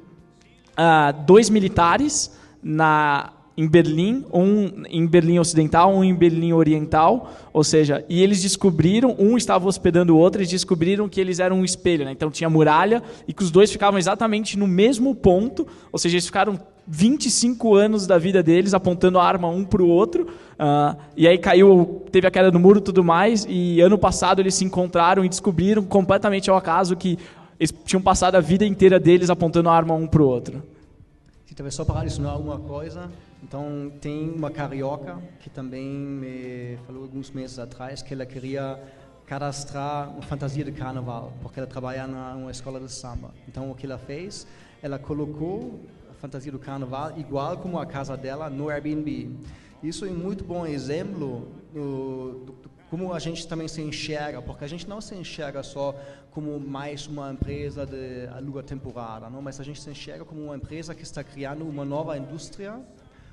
dois 1.26 1.50
militares 1.50 2.36
na 2.62 3.32
em 3.56 3.68
Berlim, 3.68 4.24
um 4.32 4.84
em 4.88 5.06
Berlim 5.06 5.38
Ocidental, 5.38 5.94
um 5.94 6.02
em 6.02 6.14
Berlim 6.14 6.52
Oriental, 6.52 7.30
ou 7.52 7.62
seja, 7.62 8.04
e 8.08 8.22
eles 8.22 8.40
descobriram, 8.40 9.14
um 9.18 9.36
estava 9.36 9.68
hospedando 9.68 10.14
o 10.14 10.18
outro, 10.18 10.40
eles 10.40 10.50
descobriram 10.50 11.08
que 11.08 11.20
eles 11.20 11.38
eram 11.38 11.56
um 11.60 11.64
espelho, 11.64 12.04
né? 12.04 12.12
então 12.12 12.30
tinha 12.30 12.48
muralha, 12.48 13.02
e 13.28 13.32
que 13.32 13.42
os 13.42 13.50
dois 13.50 13.70
ficavam 13.70 13.98
exatamente 13.98 14.58
no 14.58 14.66
mesmo 14.66 15.14
ponto, 15.14 15.66
ou 15.90 15.98
seja, 15.98 16.14
eles 16.14 16.26
ficaram 16.26 16.58
25 16.86 17.74
anos 17.74 18.06
da 18.06 18.18
vida 18.18 18.42
deles 18.42 18.74
apontando 18.74 19.18
a 19.18 19.24
arma 19.24 19.48
um 19.48 19.64
para 19.64 19.82
o 19.82 19.88
outro, 19.88 20.26
ah, 20.58 20.96
e 21.16 21.28
aí 21.28 21.38
caiu, 21.38 22.02
teve 22.10 22.26
a 22.26 22.30
queda 22.30 22.50
do 22.50 22.58
muro 22.58 22.78
e 22.78 22.82
tudo 22.82 23.04
mais, 23.04 23.46
e 23.48 23.80
ano 23.80 23.98
passado 23.98 24.40
eles 24.40 24.54
se 24.54 24.64
encontraram 24.64 25.24
e 25.24 25.28
descobriram 25.28 25.84
completamente 25.84 26.48
ao 26.50 26.56
acaso 26.56 26.96
que 26.96 27.18
eles 27.62 27.72
tinham 27.84 28.02
passado 28.02 28.34
a 28.34 28.40
vida 28.40 28.66
inteira 28.66 28.98
deles 28.98 29.30
apontando 29.30 29.68
a 29.68 29.72
arma 29.72 29.94
um 29.94 30.04
para 30.04 30.20
o 30.20 30.26
outro. 30.26 30.64
Sim, 31.46 31.54
talvez 31.54 31.76
só 31.76 31.84
para 31.84 32.00
adicionar 32.00 32.36
uma 32.36 32.58
coisa, 32.58 33.08
então 33.40 33.92
tem 34.00 34.28
uma 34.30 34.50
carioca 34.50 35.22
que 35.38 35.48
também 35.48 35.88
me 35.88 36.76
falou 36.84 37.04
alguns 37.04 37.30
meses 37.30 37.60
atrás 37.60 38.02
que 38.02 38.12
ela 38.12 38.26
queria 38.26 38.82
cadastrar 39.26 40.10
uma 40.10 40.22
fantasia 40.22 40.64
de 40.64 40.72
carnaval, 40.72 41.32
porque 41.40 41.60
ela 41.60 41.66
trabalha 41.68 42.04
numa 42.08 42.50
escola 42.50 42.80
de 42.80 42.90
samba. 42.90 43.30
Então 43.46 43.70
o 43.70 43.76
que 43.76 43.86
ela 43.86 43.96
fez, 43.96 44.44
ela 44.82 44.98
colocou 44.98 45.78
a 46.10 46.14
fantasia 46.14 46.50
do 46.50 46.58
carnaval 46.58 47.16
igual 47.16 47.58
como 47.58 47.78
a 47.78 47.86
casa 47.86 48.16
dela 48.16 48.50
no 48.50 48.70
Airbnb. 48.70 49.30
Isso 49.82 50.04
é 50.04 50.10
muito 50.10 50.44
bom 50.44 50.64
exemplo 50.66 51.48
do, 51.72 52.32
do- 52.44 52.52
do 52.62 52.70
como 52.88 53.10
a 53.14 53.18
gente 53.18 53.48
também 53.48 53.66
se 53.68 53.80
enxerga, 53.80 54.42
porque 54.42 54.64
a 54.64 54.68
gente 54.68 54.86
não 54.86 55.00
se 55.00 55.14
enxerga 55.14 55.62
só 55.62 55.94
como 56.30 56.60
mais 56.60 57.06
uma 57.06 57.32
empresa 57.32 57.86
de 57.86 58.26
aluga 58.26 58.62
temporada, 58.62 59.30
não? 59.30 59.40
mas 59.40 59.58
a 59.58 59.64
gente 59.64 59.80
se 59.80 59.88
enxerga 59.90 60.26
como 60.26 60.42
uma 60.44 60.56
empresa 60.56 60.94
que 60.94 61.02
está 61.02 61.24
criando 61.24 61.66
uma 61.66 61.86
nova 61.86 62.18
indústria, 62.18 62.78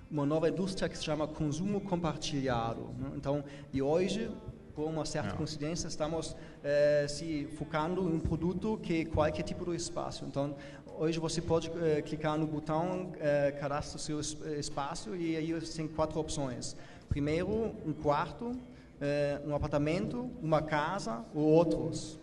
uma 0.09 0.25
nova 0.25 0.47
indústria 0.47 0.87
que 0.87 0.97
se 0.97 1.03
chama 1.03 1.27
consumo 1.27 1.81
compartilhado. 1.81 2.89
não? 2.97 3.17
Então, 3.17 3.43
e 3.73 3.81
hoje, 3.81 4.31
por 4.73 4.85
uma 4.87 5.03
certa 5.03 5.31
coincidência, 5.35 5.87
estamos 5.89 6.37
eh, 6.63 7.05
se 7.09 7.45
focando 7.57 8.03
em 8.09 8.13
um 8.15 8.19
produto 8.19 8.79
que 8.81 9.03
qualquer 9.05 9.43
tipo 9.43 9.69
de 9.69 9.75
espaço. 9.75 10.23
Então, 10.25 10.55
hoje 10.99 11.17
você 11.17 11.41
pode 11.41 11.71
eh, 11.81 12.01
clicar 12.01 12.37
no 12.37 12.45
botão 12.45 13.13
eh, 13.19 13.55
cadastra 13.59 13.97
seu 13.97 14.19
es- 14.19 14.37
espaço 14.57 15.15
e 15.15 15.35
aí 15.37 15.53
você 15.53 15.77
tem 15.77 15.87
quatro 15.87 16.19
opções. 16.19 16.75
Primeiro, 17.07 17.71
um 17.85 17.93
quarto, 17.93 18.51
eh, 18.99 19.39
um 19.47 19.55
apartamento, 19.55 20.29
uma 20.43 20.61
casa 20.61 21.23
ou 21.33 21.43
outros. 21.43 22.19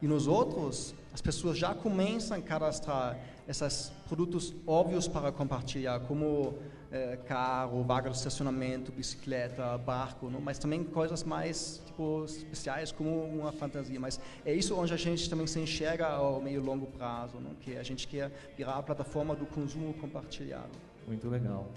E 0.00 0.06
nos 0.08 0.26
outros, 0.26 0.94
as 1.12 1.20
pessoas 1.20 1.58
já 1.58 1.74
começam 1.74 2.36
a 2.36 2.40
cadastrar 2.40 3.18
esses 3.46 3.92
produtos 4.08 4.54
óbvios 4.66 5.06
para 5.06 5.30
compartilhar, 5.30 6.00
como 6.00 6.54
eh, 6.96 7.18
carro, 7.26 7.82
vaga 7.82 8.08
de 8.08 8.16
estacionamento, 8.16 8.90
bicicleta, 8.90 9.76
barco, 9.76 10.30
não? 10.30 10.40
mas 10.40 10.58
também 10.58 10.82
coisas 10.82 11.22
mais 11.22 11.82
tipo, 11.84 12.24
especiais, 12.24 12.90
como 12.90 13.24
uma 13.24 13.52
fantasia. 13.52 14.00
Mas 14.00 14.18
é 14.44 14.54
isso 14.54 14.74
onde 14.74 14.94
a 14.94 14.96
gente 14.96 15.28
também 15.28 15.46
se 15.46 15.60
enxerga 15.60 16.06
ao 16.06 16.40
meio 16.40 16.62
longo 16.62 16.86
prazo, 16.86 17.38
não? 17.38 17.54
que 17.54 17.76
a 17.76 17.82
gente 17.82 18.08
quer 18.08 18.30
virar 18.56 18.76
a 18.76 18.82
plataforma 18.82 19.34
do 19.36 19.44
consumo 19.44 19.92
compartilhado. 19.94 20.72
Muito 21.06 21.28
legal. 21.28 21.70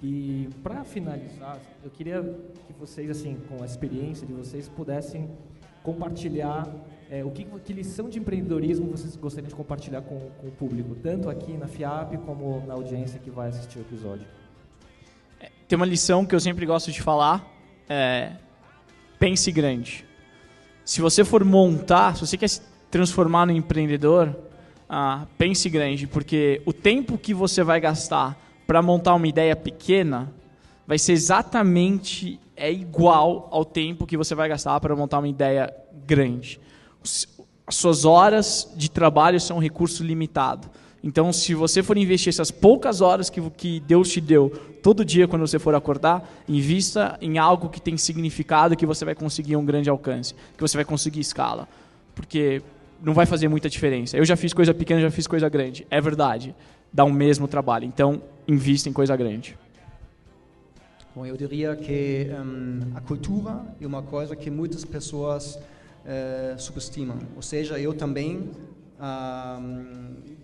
E 0.00 0.48
para 0.62 0.84
finalizar, 0.84 1.58
eu 1.82 1.90
queria 1.90 2.22
que 2.66 2.72
vocês, 2.72 3.10
assim, 3.10 3.36
com 3.48 3.62
a 3.62 3.66
experiência 3.66 4.26
de 4.26 4.32
vocês, 4.32 4.68
pudessem 4.68 5.28
compartilhar 5.82 6.66
é, 7.10 7.24
o 7.24 7.30
que, 7.30 7.44
que 7.44 7.72
lição 7.72 8.08
de 8.08 8.18
empreendedorismo 8.18 8.88
vocês 8.88 9.16
gostariam 9.16 9.48
de 9.48 9.54
compartilhar 9.54 10.02
com, 10.02 10.18
com 10.18 10.46
o 10.46 10.52
público, 10.52 10.94
tanto 10.94 11.28
aqui 11.28 11.56
na 11.56 11.66
FIAP 11.66 12.16
como 12.24 12.64
na 12.66 12.74
audiência 12.74 13.18
que 13.18 13.30
vai 13.30 13.48
assistir 13.48 13.78
o 13.78 13.82
episódio. 13.82 14.39
Tem 15.70 15.76
uma 15.76 15.86
lição 15.86 16.26
que 16.26 16.34
eu 16.34 16.40
sempre 16.40 16.66
gosto 16.66 16.90
de 16.90 17.00
falar, 17.00 17.48
é 17.88 18.32
pense 19.20 19.52
grande. 19.52 20.04
Se 20.84 21.00
você 21.00 21.24
for 21.24 21.44
montar, 21.44 22.16
se 22.16 22.26
você 22.26 22.36
quer 22.36 22.48
se 22.48 22.60
transformar 22.90 23.46
no 23.46 23.52
empreendedor, 23.52 24.34
ah, 24.88 25.28
pense 25.38 25.70
grande, 25.70 26.08
porque 26.08 26.60
o 26.66 26.72
tempo 26.72 27.16
que 27.16 27.32
você 27.32 27.62
vai 27.62 27.80
gastar 27.80 28.36
para 28.66 28.82
montar 28.82 29.14
uma 29.14 29.28
ideia 29.28 29.54
pequena 29.54 30.34
vai 30.88 30.98
ser 30.98 31.12
exatamente 31.12 32.40
é 32.56 32.72
igual 32.72 33.46
ao 33.52 33.64
tempo 33.64 34.08
que 34.08 34.16
você 34.16 34.34
vai 34.34 34.48
gastar 34.48 34.80
para 34.80 34.96
montar 34.96 35.20
uma 35.20 35.28
ideia 35.28 35.72
grande. 36.04 36.60
As 37.64 37.76
suas 37.76 38.04
horas 38.04 38.68
de 38.74 38.90
trabalho 38.90 39.38
são 39.38 39.58
um 39.58 39.60
recurso 39.60 40.02
limitado. 40.02 40.68
Então, 41.02 41.32
se 41.32 41.54
você 41.54 41.82
for 41.82 41.96
investir 41.96 42.28
essas 42.28 42.50
poucas 42.50 43.00
horas 43.00 43.30
que, 43.30 43.40
que 43.50 43.80
Deus 43.80 44.10
te 44.10 44.20
deu 44.20 44.50
todo 44.82 45.04
dia 45.04 45.26
quando 45.26 45.46
você 45.46 45.58
for 45.58 45.74
acordar, 45.74 46.28
invista 46.46 47.16
em 47.22 47.38
algo 47.38 47.70
que 47.70 47.80
tem 47.80 47.96
significado, 47.96 48.76
que 48.76 48.84
você 48.84 49.04
vai 49.04 49.14
conseguir 49.14 49.56
um 49.56 49.64
grande 49.64 49.88
alcance, 49.88 50.34
que 50.56 50.60
você 50.60 50.76
vai 50.76 50.84
conseguir 50.84 51.20
escala. 51.20 51.66
Porque 52.14 52.62
não 53.02 53.14
vai 53.14 53.24
fazer 53.24 53.48
muita 53.48 53.68
diferença. 53.68 54.16
Eu 54.16 54.24
já 54.24 54.36
fiz 54.36 54.52
coisa 54.52 54.74
pequena, 54.74 55.00
já 55.00 55.10
fiz 55.10 55.26
coisa 55.26 55.48
grande. 55.48 55.86
É 55.90 56.00
verdade. 56.00 56.54
Dá 56.92 57.04
o 57.04 57.12
mesmo 57.12 57.48
trabalho. 57.48 57.86
Então, 57.86 58.22
invista 58.46 58.88
em 58.88 58.92
coisa 58.92 59.16
grande. 59.16 59.56
Bom, 61.14 61.24
eu 61.24 61.36
diria 61.36 61.74
que 61.76 62.28
hum, 62.30 62.80
a 62.94 63.00
cultura 63.00 63.64
é 63.80 63.86
uma 63.86 64.02
coisa 64.02 64.36
que 64.36 64.50
muitas 64.50 64.84
pessoas 64.84 65.58
eh, 66.04 66.54
subestimam. 66.56 67.18
Ou 67.36 67.42
seja, 67.42 67.78
eu 67.78 67.92
também, 67.92 68.50
ah, 69.00 69.58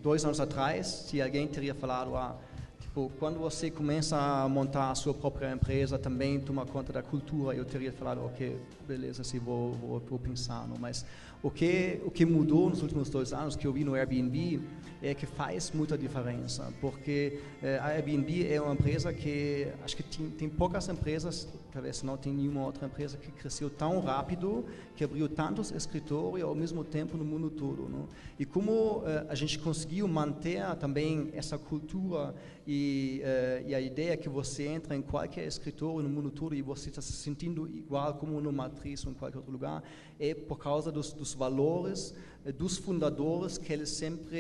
dois 0.03 0.25
anos 0.25 0.40
atrás, 0.40 0.87
se 0.87 1.21
alguém 1.21 1.47
teria 1.47 1.75
falado, 1.75 2.16
ah, 2.16 2.37
tipo, 2.81 3.12
quando 3.19 3.38
você 3.38 3.71
começa 3.71 4.16
a 4.16 4.49
montar 4.49 4.90
a 4.90 4.95
sua 4.95 5.12
própria 5.12 5.53
empresa, 5.53 5.99
também 5.99 6.40
toma 6.40 6.64
conta 6.64 6.92
da 6.92 7.03
cultura, 7.03 7.55
eu 7.55 7.64
teria 7.64 7.92
falado, 7.92 8.25
ok, 8.25 8.57
beleza, 8.88 9.23
se 9.23 9.38
vou, 9.38 9.73
vou, 9.73 10.01
vou 10.01 10.19
pensar. 10.19 10.66
Não? 10.66 10.77
Mas 10.81 11.05
o 11.42 11.51
que, 11.51 12.01
o 12.05 12.11
que 12.11 12.25
mudou 12.25 12.71
nos 12.71 12.83
últimos 12.83 13.11
dois 13.11 13.33
anos, 13.33 13.55
que 13.55 13.66
eu 13.66 13.73
vi 13.73 13.85
no 13.85 13.95
Airbnb, 13.95 14.61
é 15.03 15.14
que 15.14 15.27
faz 15.27 15.71
muita 15.73 15.99
diferença, 15.99 16.73
porque 16.81 17.38
eh, 17.62 17.79
a 17.79 17.88
Airbnb 17.88 18.51
é 18.51 18.61
uma 18.61 18.73
empresa 18.73 19.12
que 19.12 19.69
acho 19.85 19.95
que 19.95 20.03
tem, 20.03 20.31
tem 20.31 20.49
poucas 20.49 20.88
empresas, 20.88 21.47
talvez 21.72 22.02
não 22.02 22.16
tem 22.16 22.33
nenhuma 22.33 22.64
outra 22.64 22.87
empresa 22.87 23.16
que 23.16 23.31
cresceu 23.31 23.68
tão 23.68 24.00
rápido, 24.00 24.64
que 24.94 25.05
abriu 25.05 25.29
tantos 25.29 25.70
escritórios 25.70 26.48
ao 26.48 26.55
mesmo 26.55 26.85
tempo 26.85 27.16
no 27.16 27.24
mundo 27.24 27.50
todo. 27.50 27.88
Não? 27.88 28.07
E 28.38 28.44
como 28.44 29.02
eh, 29.07 29.26
a 29.29 29.35
gente 29.35 29.59
conseguiu 29.59 30.09
manter 30.09 30.62
também 30.76 31.31
essa 31.35 31.59
cultura 31.59 32.35
e, 32.66 33.20
eh, 33.22 33.64
e 33.66 33.74
a 33.74 33.81
ideia 33.81 34.16
que 34.16 34.29
você 34.29 34.66
entra 34.66 34.96
em 34.96 35.02
qualquer 35.02 35.46
escritório 35.46 36.02
no 36.02 36.09
mundo 36.09 36.31
todo 36.31 36.55
e 36.55 36.62
você 36.62 36.88
está 36.88 37.02
se 37.02 37.12
sentindo 37.12 37.68
igual 37.68 38.14
como 38.14 38.40
numa 38.40 38.64
matriz 38.64 39.05
ou 39.05 39.12
em 39.12 39.14
qualquer 39.14 39.38
outro 39.38 39.52
lugar, 39.52 39.83
é 40.18 40.35
por 40.35 40.59
causa 40.59 40.90
dos, 40.90 41.12
dos 41.12 41.35
valores 41.35 42.14
eh, 42.44 42.52
dos 42.52 42.79
fundadores 42.79 43.59
que 43.59 43.72
eles 43.72 43.90
sempre 43.90 44.37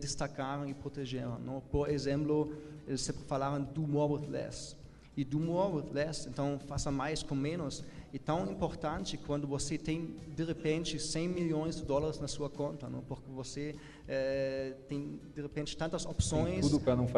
destacaram 0.00 0.68
e 0.68 0.74
protegeram. 0.74 1.38
Não? 1.38 1.60
Por 1.60 1.88
exemplo, 1.88 2.52
eles 2.86 3.00
sempre 3.00 3.22
falaram 3.24 3.62
do 3.62 3.82
more 3.82 4.12
with 4.12 4.28
less. 4.28 4.76
E 5.16 5.24
do 5.24 5.38
more 5.38 5.76
with 5.76 5.92
less, 5.92 6.28
então 6.28 6.58
faça 6.66 6.90
mais 6.90 7.22
com 7.22 7.34
menos, 7.34 7.84
é 8.12 8.18
tão 8.18 8.50
importante 8.50 9.16
quando 9.16 9.46
você 9.46 9.76
tem 9.76 10.16
de 10.36 10.44
repente 10.44 10.98
100 11.00 11.28
milhões 11.28 11.76
de 11.76 11.84
dólares 11.84 12.20
na 12.20 12.28
sua 12.28 12.48
conta, 12.48 12.88
não? 12.88 13.00
porque 13.00 13.28
você 13.30 13.74
é, 14.06 14.74
tem 14.88 15.20
de 15.34 15.42
repente 15.42 15.76
tantas 15.76 16.06
opções 16.06 16.66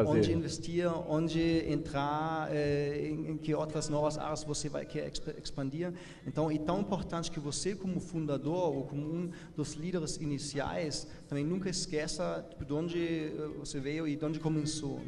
onde 0.06 0.32
investir, 0.32 0.86
onde 1.08 1.70
entrar, 1.70 2.48
é, 2.50 3.08
em, 3.08 3.32
em, 3.32 3.36
que 3.36 3.54
outras 3.54 3.88
novas 3.88 4.16
áreas 4.16 4.42
você 4.44 4.68
vai 4.68 4.86
querer 4.86 5.12
expandir. 5.42 5.92
Então 6.26 6.50
é 6.50 6.58
tão 6.58 6.80
importante 6.80 7.30
que 7.30 7.40
você 7.40 7.74
como 7.74 8.00
fundador 8.00 8.74
ou 8.74 8.84
como 8.84 9.02
um 9.02 9.30
dos 9.54 9.74
líderes 9.74 10.16
iniciais 10.16 11.06
também 11.28 11.44
nunca 11.44 11.68
esqueça 11.68 12.46
de 12.58 12.72
onde 12.72 13.32
você 13.58 13.80
veio 13.80 14.08
e 14.08 14.16
de 14.16 14.24
onde 14.24 14.40
começou. 14.40 15.00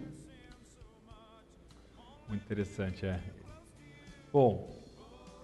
Muito 2.28 2.42
interessante, 2.42 3.06
é. 3.06 3.20
Bom, 4.32 4.68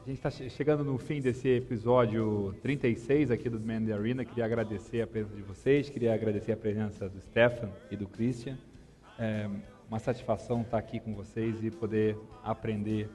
a 0.05 0.07
gente 0.07 0.19
está 0.19 0.31
chegando 0.31 0.85
no 0.85 0.99
fim 0.99 1.21
desse 1.21 1.49
episódio 1.49 2.55
36 2.63 3.31
aqui 3.31 3.49
do 3.49 3.59
Man 3.59 3.85
the 3.87 3.93
Arena. 3.93 4.25
Queria 4.25 4.45
agradecer 4.45 5.01
a 5.01 5.07
presença 5.07 5.35
de 5.35 5.43
vocês, 5.43 5.89
queria 5.89 6.13
agradecer 6.13 6.53
a 6.53 6.57
presença 6.57 7.09
do 7.09 7.21
Stefan 7.21 7.71
e 7.91 7.97
do 7.97 8.07
Christian. 8.07 8.59
É 9.19 9.49
uma 9.89 9.99
satisfação 9.99 10.63
estar 10.63 10.79
aqui 10.79 11.01
com 11.01 11.15
vocês 11.15 11.65
e 11.65 11.71
poder 11.71 12.19
aprender 12.43 13.09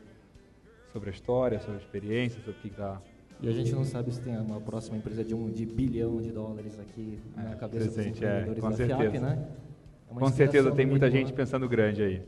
sobre 0.91 1.09
a 1.09 1.13
história, 1.13 1.59
sobre 1.59 1.75
a 1.75 1.79
experiência, 1.79 2.39
sobre 2.39 2.59
o 2.59 2.61
que 2.61 2.67
está 2.69 2.99
e 3.41 3.47
a 3.47 3.51
gente 3.53 3.73
não 3.73 3.85
sabe 3.85 4.11
se 4.11 4.19
tem 4.19 4.37
uma 4.37 4.59
próxima 4.59 4.97
empresa 4.97 5.23
de 5.23 5.33
um 5.33 5.49
de 5.49 5.65
bilhão 5.65 6.21
de 6.21 6.29
dólares 6.29 6.77
aqui 6.77 7.17
é, 7.37 7.41
na 7.41 7.55
cabeça 7.55 7.89
presente, 7.89 8.19
dos 8.19 8.21
empreendedores 8.21 8.63
é, 8.63 8.69
da 8.69 8.75
certeza. 8.75 9.11
FIAP, 9.11 9.19
né? 9.19 9.47
É 10.11 10.13
com 10.13 10.29
certeza 10.29 10.71
tem 10.71 10.85
muita 10.85 11.09
gente 11.09 11.31
pensando 11.31 11.69
grande 11.69 12.01
aí. 12.03 12.21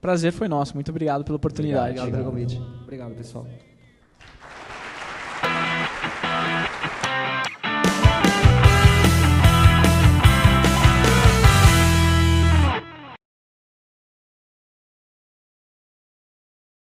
Prazer 0.00 0.32
foi 0.32 0.48
nosso. 0.48 0.74
Muito 0.74 0.90
obrigado 0.90 1.24
pela 1.24 1.36
oportunidade. 1.36 1.98
Obrigado 1.98 2.10
pelo 2.10 2.24
convite. 2.30 2.60
Obrigado, 2.82 3.14
pessoal. 3.14 3.46